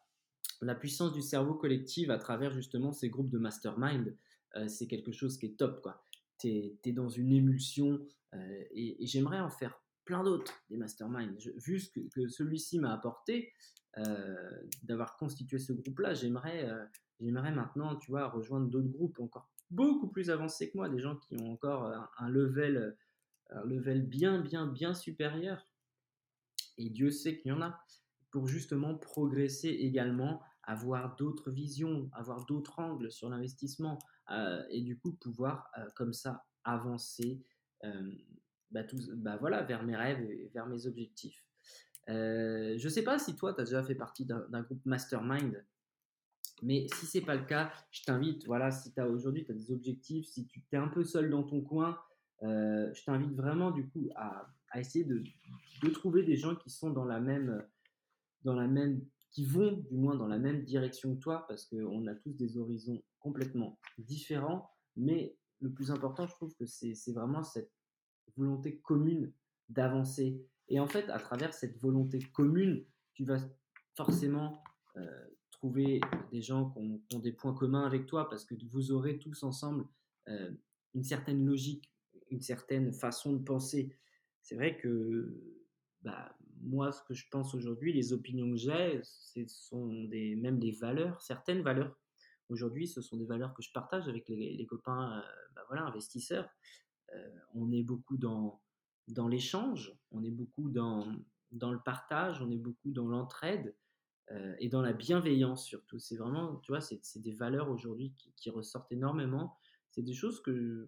la 0.61 0.75
puissance 0.75 1.13
du 1.13 1.21
cerveau 1.21 1.53
collectif 1.55 2.09
à 2.09 2.17
travers 2.17 2.51
justement 2.51 2.91
ces 2.91 3.09
groupes 3.09 3.29
de 3.29 3.37
mastermind, 3.37 4.15
euh, 4.55 4.67
c'est 4.67 4.87
quelque 4.87 5.11
chose 5.11 5.37
qui 5.37 5.47
est 5.47 5.57
top. 5.57 5.87
Tu 6.39 6.47
es, 6.83 6.91
dans 6.91 7.09
une 7.09 7.31
émulsion 7.31 8.05
euh, 8.33 8.63
et, 8.71 9.05
j'aimerais 9.05 9.39
en 9.39 9.49
faire 9.49 9.79
plein 10.05 10.23
d'autres, 10.23 10.53
des 10.69 10.77
masterminds. 10.77 11.37
vu 11.57 11.79
ce 11.79 11.89
que, 11.89 12.27
celui-ci 12.27 12.79
m'a 12.79 12.93
apporté, 12.93 13.51
d'avoir 14.83 15.15
constitué 15.15 15.57
ce 15.57 15.71
groupe-là, 15.71 16.13
j'aimerais 16.13 16.69
j'aimerais 17.21 17.53
maintenant, 17.53 17.95
tu 17.95 18.11
vois, 18.11 18.27
rejoindre 18.27 18.67
d'autres 18.67 18.89
groupes 18.89 19.21
encore 19.21 19.49
beaucoup 19.71 20.09
plus 20.09 20.29
avancés 20.29 20.69
que 20.69 20.77
moi, 20.77 20.89
des 20.89 20.99
gens 20.99 21.15
qui 21.15 21.37
ont 21.37 21.53
encore 21.53 21.91
un 22.17 22.29
level, 22.29 22.97
un 23.51 23.63
level 23.63 24.05
bien, 24.05 24.41
bien, 24.41 24.67
bien 24.67 24.93
supérieur 24.93 25.65
et 26.77 26.89
Dieu 26.89 27.11
sait 27.11 27.37
qu'il 27.37 27.49
y 27.49 27.53
en 27.53 27.61
a, 27.61 27.79
pour 28.31 28.47
justement 28.47 28.95
progresser 28.95 29.69
également, 29.69 30.41
avoir 30.63 31.15
d'autres 31.15 31.51
visions, 31.51 32.09
avoir 32.13 32.45
d'autres 32.45 32.79
angles 32.79 33.11
sur 33.11 33.29
l'investissement, 33.29 33.99
euh, 34.31 34.63
et 34.69 34.81
du 34.81 34.97
coup 34.97 35.13
pouvoir 35.13 35.69
euh, 35.77 35.85
comme 35.95 36.13
ça 36.13 36.43
avancer 36.63 37.39
euh, 37.83 38.11
bah, 38.71 38.81
bah, 39.13 39.37
voilà, 39.37 39.61
vers 39.61 39.83
mes 39.83 39.95
rêves 39.95 40.21
et 40.21 40.49
vers 40.53 40.65
mes 40.65 40.87
objectifs. 40.87 41.45
je 42.07 42.83
ne 42.83 42.89
sais 42.89 43.03
pas 43.03 43.19
si 43.19 43.35
toi, 43.35 43.53
tu 43.53 43.61
as 43.61 43.65
déjà 43.65 43.83
fait 43.83 43.95
partie 43.95 44.25
d'un 44.25 44.61
groupe 44.63 44.83
mastermind, 44.85 45.63
mais 46.63 46.87
si 46.95 47.05
ce 47.05 47.19
n'est 47.19 47.25
pas 47.25 47.35
le 47.35 47.45
cas, 47.45 47.71
je 47.91 48.03
t'invite, 48.03 48.45
voilà, 48.47 48.71
si 48.71 48.91
tu 48.91 48.99
as 48.99 49.07
aujourd'hui 49.07 49.45
tu 49.45 49.51
as 49.51 49.55
des 49.55 49.71
objectifs, 49.71 50.25
si 50.25 50.47
tu 50.47 50.63
es 50.71 50.77
un 50.77 50.87
peu 50.87 51.03
seul 51.03 51.29
dans 51.29 51.43
ton 51.43 51.61
coin, 51.61 51.99
je 52.41 53.05
t'invite 53.05 53.33
vraiment 53.33 53.69
du 53.69 53.87
coup 53.87 54.09
à, 54.15 54.51
à 54.71 54.79
essayer 54.79 55.05
de, 55.05 55.23
trouver 55.93 56.23
des 56.23 56.35
gens 56.35 56.55
qui 56.55 56.69
sont 56.69 56.89
dans 56.89 57.05
la 57.05 57.19
même, 57.19 57.63
dans 58.43 58.55
la 58.55 58.67
même, 58.67 59.05
qui 59.31 59.45
vont 59.45 59.73
du 59.73 59.97
moins 59.97 60.15
dans 60.15 60.27
la 60.27 60.39
même 60.39 60.63
direction 60.63 61.15
que 61.15 61.21
toi, 61.21 61.45
parce 61.47 61.65
qu'on 61.65 62.07
a 62.07 62.15
tous 62.15 62.33
des 62.33 62.57
horizons 62.57 63.01
complètement 63.19 63.79
différents, 63.97 64.69
mais 64.95 65.37
le 65.59 65.71
plus 65.71 65.91
important, 65.91 66.27
je 66.27 66.33
trouve 66.33 66.55
que 66.55 66.65
c'est 66.65 67.13
vraiment 67.13 67.43
cette 67.43 67.71
volonté 68.35 68.79
commune 68.79 69.31
d'avancer. 69.69 70.43
Et 70.67 70.79
en 70.79 70.87
fait, 70.87 71.09
à 71.09 71.19
travers 71.19 71.53
cette 71.53 71.77
volonté 71.77 72.19
commune, 72.19 72.85
tu 73.13 73.23
vas 73.23 73.39
forcément 73.95 74.63
euh, 74.97 75.27
trouver 75.51 76.01
des 76.31 76.41
gens 76.41 76.71
qui 76.71 77.15
ont, 77.15 77.19
des 77.19 77.31
points 77.31 77.53
communs 77.53 77.85
avec 77.85 78.05
toi 78.05 78.27
parce 78.29 78.43
que 78.43 78.55
vous 78.71 78.91
aurez 78.91 79.17
tous 79.19 79.43
ensemble 79.43 79.85
une 80.95 81.03
certaine 81.03 81.45
logique, 81.45 81.91
une 82.31 82.41
certaine 82.41 82.91
façon 82.91 83.33
de 83.33 83.43
penser. 83.43 83.95
C'est 84.45 84.53
vrai 84.53 84.77
que 84.77 85.41
bah, 86.03 86.37
moi, 86.61 86.91
ce 86.91 87.01
que 87.01 87.15
je 87.15 87.25
pense 87.31 87.55
aujourd'hui, 87.55 87.91
les 87.91 88.13
opinions 88.13 88.51
que 88.51 88.57
j'ai, 88.57 89.01
ce 89.03 89.43
sont 89.47 89.87
même 89.87 90.59
des 90.59 90.71
valeurs, 90.71 91.19
certaines 91.19 91.63
valeurs. 91.63 91.97
Aujourd'hui, 92.49 92.87
ce 92.87 93.01
sont 93.01 93.17
des 93.17 93.25
valeurs 93.25 93.55
que 93.55 93.63
je 93.63 93.71
partage 93.71 94.07
avec 94.07 94.29
les, 94.29 94.63
copains 94.67 95.23
bah, 95.55 95.63
voilà, 95.67 95.83
investisseurs. 95.85 96.47
on 97.55 97.71
est 97.71 97.81
beaucoup 97.81 98.17
dans, 98.17 98.61
l'échange, 99.27 99.97
on 100.11 100.23
est 100.23 100.29
beaucoup 100.29 100.69
dans, 100.69 101.03
le 101.51 101.79
partage, 101.79 102.39
on 102.39 102.51
est 102.51 102.59
beaucoup 102.59 102.91
dans 102.91 103.07
l'entraide 103.07 103.75
et 104.59 104.69
dans 104.69 104.83
la 104.83 104.93
bienveillance 104.93 105.65
surtout. 105.65 105.97
C'est 105.97 106.17
vraiment, 106.17 106.57
tu 106.57 106.71
vois, 106.71 106.81
c'est 106.81 107.19
des 107.19 107.33
valeurs 107.33 107.71
aujourd'hui 107.71 108.13
qui, 108.13 108.31
qui, 108.35 108.51
ressortent 108.51 108.91
énormément. 108.91 109.57
C'est 109.89 110.03
des 110.03 110.13
choses 110.13 110.39
que, 110.43 110.87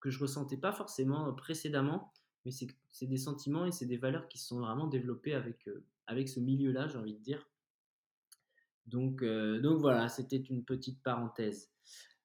que 0.00 0.08
je 0.08 0.18
ressentais 0.18 0.56
pas 0.56 0.72
forcément 0.72 1.34
précédemment, 1.34 2.14
mais 2.44 2.52
c'est 2.52 3.06
des 3.06 3.16
sentiments 3.16 3.66
et 3.66 3.72
c'est 3.72 3.86
des 3.86 3.96
valeurs 3.96 4.28
qui 4.28 4.38
se 4.38 4.48
sont 4.48 4.60
vraiment 4.60 4.86
développées 4.86 5.34
avec, 5.34 5.68
avec 6.06 6.28
ce 6.28 6.40
milieu-là, 6.40 6.88
j'ai 6.88 6.98
envie 6.98 7.14
de 7.14 7.22
dire. 7.22 7.48
Donc, 8.86 9.24
donc 9.24 9.80
voilà, 9.80 10.08
c'était 10.08 10.36
une 10.38 10.64
petite 10.64 11.02
parenthèse. 11.02 11.70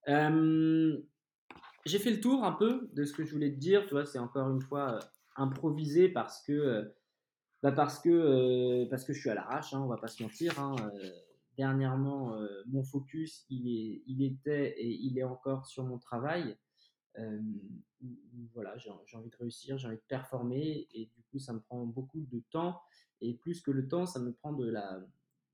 j'ai 0.08 2.00
fait 2.00 2.12
le 2.12 2.20
tour 2.20 2.44
un 2.44 2.54
peu 2.54 2.90
de 2.94 3.06
ce 3.06 3.14
que 3.14 3.24
je 3.24 3.32
voulais 3.32 3.52
te 3.52 3.60
dire. 3.60 3.86
Tu 3.86 3.92
vois, 3.92 4.06
c'est 4.06 4.20
encore 4.20 4.50
une 4.50 4.62
fois 4.62 5.00
improvisé 5.36 6.10
parce 6.10 6.42
que 6.42 6.92
bah 7.64 7.72
parce 7.72 8.00
que, 8.00 8.10
euh, 8.10 8.86
parce 8.90 9.04
que 9.04 9.14
je 9.14 9.20
suis 9.20 9.30
à 9.30 9.36
l'arrache, 9.36 9.74
hein, 9.74 9.82
on 9.82 9.88
va 9.88 9.98
pas 9.98 10.08
se 10.08 10.22
mentir. 10.22 10.60
Hein, 10.60 10.76
euh, 10.94 11.10
dernièrement, 11.58 12.36
euh, 12.36 12.48
mon 12.68 12.84
focus, 12.84 13.46
il, 13.50 13.68
est, 13.68 14.04
il 14.06 14.24
était 14.24 14.76
et 14.80 14.88
il 14.88 15.18
est 15.18 15.24
encore 15.24 15.66
sur 15.66 15.84
mon 15.84 15.98
travail. 15.98 16.56
Voilà, 18.54 18.78
j'ai 18.78 18.90
envie 19.18 19.30
de 19.30 19.38
réussir, 19.38 19.78
j'ai 19.78 19.88
envie 19.88 19.98
de 19.98 20.02
performer 20.08 20.88
et 20.94 21.06
du 21.06 21.24
coup, 21.24 21.40
ça 21.40 21.54
me 21.54 21.60
prend 21.60 21.86
beaucoup 21.86 22.20
de 22.20 22.42
temps. 22.52 22.82
Et 23.22 23.34
plus 23.34 23.62
que 23.62 23.72
le 23.72 23.88
temps, 23.88 24.06
ça 24.06 24.20
me 24.20 24.32
prend 24.32 24.54
de 24.54 24.70
la, 24.70 25.00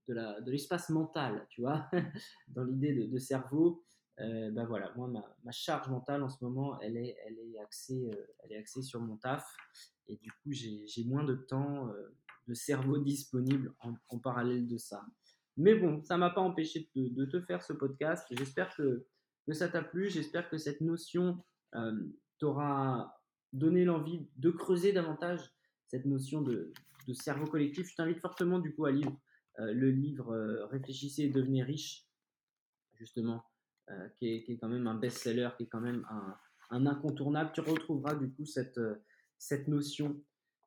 de 0.07 0.13
la, 0.13 0.41
de 0.41 0.51
l'espace 0.51 0.89
mental, 0.89 1.45
tu 1.49 1.61
vois, 1.61 1.89
dans 2.49 2.63
l'idée 2.63 3.07
de, 3.07 3.17
cerveau. 3.17 3.83
ben 4.17 4.65
voilà, 4.65 4.91
moi, 4.95 5.07
ma, 5.07 5.51
charge 5.51 5.87
mentale 5.89 6.23
en 6.23 6.29
ce 6.29 6.43
moment, 6.43 6.79
elle 6.81 6.97
est, 6.97 7.15
elle 7.25 7.39
est, 7.39 7.59
axée, 7.59 8.09
elle 8.39 8.51
est 8.51 8.57
axée 8.57 8.81
sur 8.81 8.99
mon 8.99 9.17
taf. 9.17 9.45
Et 10.07 10.17
du 10.17 10.31
coup, 10.31 10.51
j'ai 10.51 11.05
moins 11.05 11.23
de 11.23 11.35
temps, 11.35 11.89
de 12.47 12.53
cerveau 12.53 12.97
disponible 12.97 13.73
en, 13.79 14.19
parallèle 14.19 14.67
de 14.67 14.77
ça. 14.77 15.05
Mais 15.55 15.75
bon, 15.75 16.03
ça 16.03 16.17
m'a 16.17 16.31
pas 16.31 16.41
empêché 16.41 16.89
de, 16.95 17.25
te 17.25 17.39
faire 17.41 17.63
ce 17.63 17.73
podcast. 17.73 18.25
J'espère 18.31 18.75
que, 18.75 19.05
que, 19.45 19.53
ça 19.53 19.69
t'a 19.69 19.83
plu. 19.83 20.09
J'espère 20.09 20.49
que 20.49 20.57
cette 20.57 20.81
notion 20.81 21.43
euh, 21.75 21.91
t'aura 22.39 23.21
donné 23.51 23.85
l'envie 23.85 24.27
de 24.37 24.51
creuser 24.51 24.93
davantage 24.93 25.51
cette 25.87 26.05
notion 26.05 26.41
de, 26.41 26.73
cerveau 27.13 27.45
collectif. 27.45 27.89
Je 27.89 27.95
t'invite 27.95 28.19
fortement 28.19 28.59
du 28.59 28.75
à 28.85 28.91
lire 28.91 29.11
euh, 29.59 29.73
le 29.73 29.91
livre 29.91 30.35
Réfléchissez 30.71 31.23
et 31.23 31.29
devenez 31.29 31.63
riche, 31.63 32.07
justement, 32.95 33.43
qui 34.17 34.27
est, 34.27 34.57
quand 34.57 34.69
même 34.69 34.87
un 34.87 34.95
best-seller, 34.95 35.49
qui 35.57 35.63
est 35.63 35.67
quand 35.67 35.81
même 35.81 36.05
un, 36.69 36.85
incontournable. 36.85 37.51
Tu 37.53 37.61
retrouveras 37.61 38.15
du 38.15 38.31
coup 38.31 38.45
cette 38.45 39.67
notion 39.67 40.23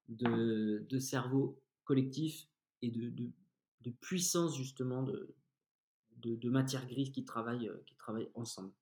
de, 0.09 0.99
cerveau 0.99 1.61
collectif 1.85 2.49
et 2.83 2.91
de, 2.91 3.91
puissance 4.01 4.57
justement 4.57 5.03
de, 5.03 6.49
matière 6.49 6.87
grise 6.87 7.11
qui 7.11 7.25
euh, 7.29 7.77
travaillent 7.99 8.31
ensemble. 8.35 8.73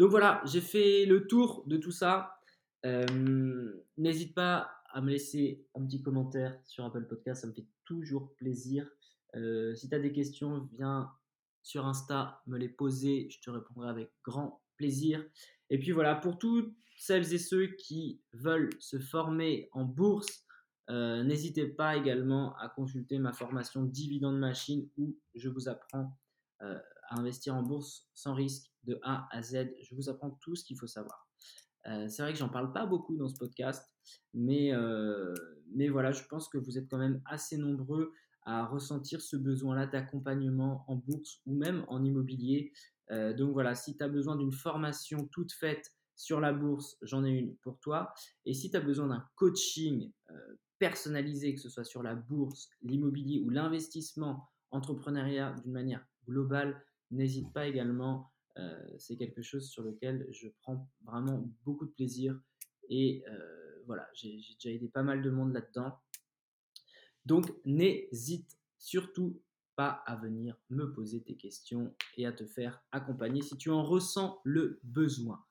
Donc 0.00 0.08
voilà, 0.08 0.40
j'ai 0.46 0.62
fait 0.62 1.04
le 1.04 1.26
tour 1.26 1.62
de 1.66 1.76
tout 1.76 1.90
ça. 1.90 2.40
Euh, 2.86 3.04
n'hésite 3.98 4.34
pas 4.34 4.70
à 4.94 5.02
me 5.02 5.10
laisser 5.10 5.66
un 5.74 5.84
petit 5.84 6.00
commentaire 6.00 6.58
sur 6.64 6.86
Apple 6.86 7.06
Podcast, 7.06 7.42
ça 7.42 7.46
me 7.46 7.52
fait 7.52 7.66
toujours 7.84 8.34
plaisir. 8.36 8.90
Euh, 9.36 9.74
si 9.74 9.90
tu 9.90 9.94
as 9.94 9.98
des 9.98 10.10
questions, 10.10 10.66
viens 10.72 11.12
sur 11.62 11.84
Insta 11.84 12.40
me 12.46 12.56
les 12.56 12.70
poser, 12.70 13.28
je 13.28 13.42
te 13.42 13.50
répondrai 13.50 13.90
avec 13.90 14.10
grand 14.24 14.62
plaisir. 14.78 15.22
Et 15.68 15.78
puis 15.78 15.92
voilà, 15.92 16.14
pour 16.14 16.38
toutes 16.38 16.74
celles 16.96 17.34
et 17.34 17.38
ceux 17.38 17.66
qui 17.66 18.22
veulent 18.32 18.70
se 18.78 18.98
former 18.98 19.68
en 19.72 19.84
bourse, 19.84 20.46
euh, 20.88 21.22
n'hésitez 21.24 21.66
pas 21.66 21.98
également 21.98 22.56
à 22.56 22.70
consulter 22.70 23.18
ma 23.18 23.34
formation 23.34 23.82
Dividende 23.82 24.38
Machine 24.38 24.88
où 24.96 25.18
je 25.34 25.50
vous 25.50 25.68
apprends 25.68 26.16
investir 27.18 27.54
en 27.54 27.62
bourse 27.62 28.08
sans 28.14 28.34
risque 28.34 28.70
de 28.84 28.98
A 29.02 29.28
à 29.30 29.42
Z. 29.42 29.70
Je 29.82 29.94
vous 29.94 30.08
apprends 30.08 30.30
tout 30.40 30.54
ce 30.56 30.64
qu'il 30.64 30.78
faut 30.78 30.86
savoir. 30.86 31.28
Euh, 31.86 32.08
c'est 32.08 32.22
vrai 32.22 32.32
que 32.32 32.38
j'en 32.38 32.48
parle 32.48 32.72
pas 32.72 32.86
beaucoup 32.86 33.16
dans 33.16 33.28
ce 33.28 33.36
podcast, 33.36 33.90
mais, 34.34 34.72
mais 35.74 35.88
voilà, 35.88 36.12
je 36.12 36.22
pense 36.24 36.48
que 36.48 36.58
vous 36.58 36.78
êtes 36.78 36.88
quand 36.88 36.98
même 36.98 37.22
assez 37.26 37.56
nombreux 37.56 38.12
à 38.44 38.66
ressentir 38.66 39.20
ce 39.20 39.36
besoin-là 39.36 39.86
d'accompagnement 39.86 40.84
en 40.88 40.96
bourse 40.96 41.40
ou 41.46 41.54
même 41.54 41.84
en 41.88 42.04
immobilier. 42.04 42.72
Euh, 43.10 43.34
donc 43.34 43.52
voilà, 43.52 43.74
si 43.74 43.96
tu 43.96 44.02
as 44.02 44.08
besoin 44.08 44.36
d'une 44.36 44.52
formation 44.52 45.26
toute 45.32 45.52
faite 45.52 45.92
sur 46.16 46.40
la 46.40 46.52
bourse, 46.52 46.96
j'en 47.02 47.24
ai 47.24 47.30
une 47.30 47.56
pour 47.58 47.78
toi. 47.80 48.12
Et 48.44 48.54
si 48.54 48.70
tu 48.70 48.76
as 48.76 48.80
besoin 48.80 49.08
d'un 49.08 49.24
coaching 49.36 50.10
euh, 50.30 50.34
personnalisé, 50.78 51.54
que 51.54 51.60
ce 51.60 51.68
soit 51.68 51.84
sur 51.84 52.02
la 52.02 52.14
bourse, 52.14 52.68
l'immobilier 52.82 53.40
ou 53.40 53.50
l'investissement, 53.50 54.48
entrepreneuriat 54.70 55.54
d'une 55.62 55.72
manière 55.72 56.04
globale, 56.26 56.82
n'hésite 57.10 57.52
pas 57.52 57.66
également. 57.66 58.32
Euh, 58.56 58.84
c'est 58.98 59.16
quelque 59.16 59.42
chose 59.42 59.70
sur 59.70 59.82
lequel 59.82 60.26
je 60.30 60.48
prends 60.62 60.88
vraiment 61.04 61.50
beaucoup 61.64 61.86
de 61.86 61.92
plaisir. 61.92 62.38
Et 62.88 63.22
voilà, 63.86 64.08
j'ai 64.14 64.36
déjà 64.36 64.74
aidé 64.74 64.88
pas 64.88 65.04
mal 65.04 65.22
de 65.22 65.30
monde 65.30 65.52
là-dedans. 65.52 65.96
Donc 67.24 67.52
n'hésite 67.64 68.58
surtout 68.78 69.40
à 69.80 70.16
venir 70.16 70.56
me 70.68 70.92
poser 70.92 71.22
tes 71.22 71.36
questions 71.36 71.94
et 72.16 72.26
à 72.26 72.32
te 72.32 72.44
faire 72.44 72.82
accompagner 72.92 73.42
si 73.42 73.56
tu 73.56 73.70
en 73.70 73.82
ressens 73.82 74.40
le 74.44 74.80
besoin. 74.82 75.44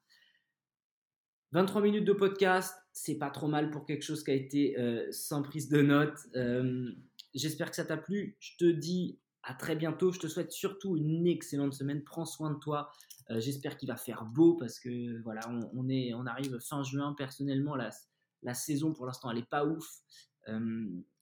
23 1.51 1.81
minutes 1.81 2.05
de 2.05 2.13
podcast, 2.13 2.75
c'est 2.93 3.17
pas 3.17 3.31
trop 3.31 3.47
mal 3.47 3.71
pour 3.71 3.85
quelque 3.85 4.03
chose 4.03 4.23
qui 4.23 4.31
a 4.31 4.35
été 4.35 4.77
euh, 4.77 5.07
sans 5.11 5.41
prise 5.41 5.67
de 5.69 5.81
notes. 5.81 6.19
Euh, 6.35 6.91
j'espère 7.33 7.71
que 7.71 7.75
ça 7.75 7.85
t'a 7.85 7.97
plu. 7.97 8.37
Je 8.39 8.55
te 8.57 8.65
dis 8.65 9.19
à 9.43 9.53
très 9.53 9.75
bientôt. 9.75 10.11
Je 10.11 10.19
te 10.19 10.27
souhaite 10.27 10.51
surtout 10.51 10.97
une 10.97 11.27
excellente 11.27 11.73
semaine. 11.73 12.03
Prends 12.03 12.25
soin 12.25 12.51
de 12.51 12.59
toi. 12.59 12.91
Euh, 13.29 13.39
j'espère 13.39 13.77
qu'il 13.77 13.89
va 13.89 13.95
faire 13.95 14.25
beau 14.25 14.55
parce 14.55 14.79
que 14.79 15.21
voilà, 15.21 15.41
on, 15.73 15.87
est, 15.89 16.13
on 16.13 16.25
arrive 16.25 16.57
fin 16.59 16.83
juin. 16.83 17.13
Personnellement, 17.17 17.75
la, 17.75 18.53
saison 18.53 18.93
pour 18.93 19.05
l'instant, 19.05 19.31
elle 19.31 19.39
est 19.39 19.49
pas 19.49 19.65
ouf. 19.65 19.87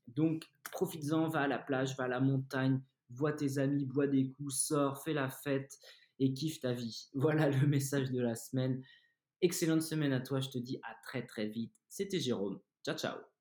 donc, 0.07 0.49
profites-en, 0.71 1.27
va 1.27 1.41
à 1.41 1.47
la 1.47 1.59
plage, 1.59 1.95
va 1.97 2.05
à 2.05 2.07
la 2.07 2.19
montagne, 2.19 2.81
vois 3.09 3.33
tes 3.33 3.57
amis, 3.57 3.85
bois 3.85 4.07
des 4.07 4.31
coups, 4.31 4.55
sors, 4.55 5.03
fais 5.03 5.13
la 5.13 5.29
fête 5.29 5.77
et 6.19 6.33
kiffe 6.33 6.59
ta 6.59 6.73
vie. 6.73 7.09
Voilà 7.13 7.49
le 7.49 7.67
message 7.67 8.11
de 8.11 8.21
la 8.21 8.35
semaine. 8.35 8.81
Excellente 9.41 9.83
semaine 9.83 10.13
à 10.13 10.21
toi, 10.21 10.39
je 10.39 10.49
te 10.49 10.57
dis 10.57 10.79
à 10.83 10.95
très 11.03 11.25
très 11.25 11.47
vite. 11.47 11.73
C'était 11.89 12.19
Jérôme. 12.19 12.59
Ciao 12.83 12.97
ciao 12.97 13.36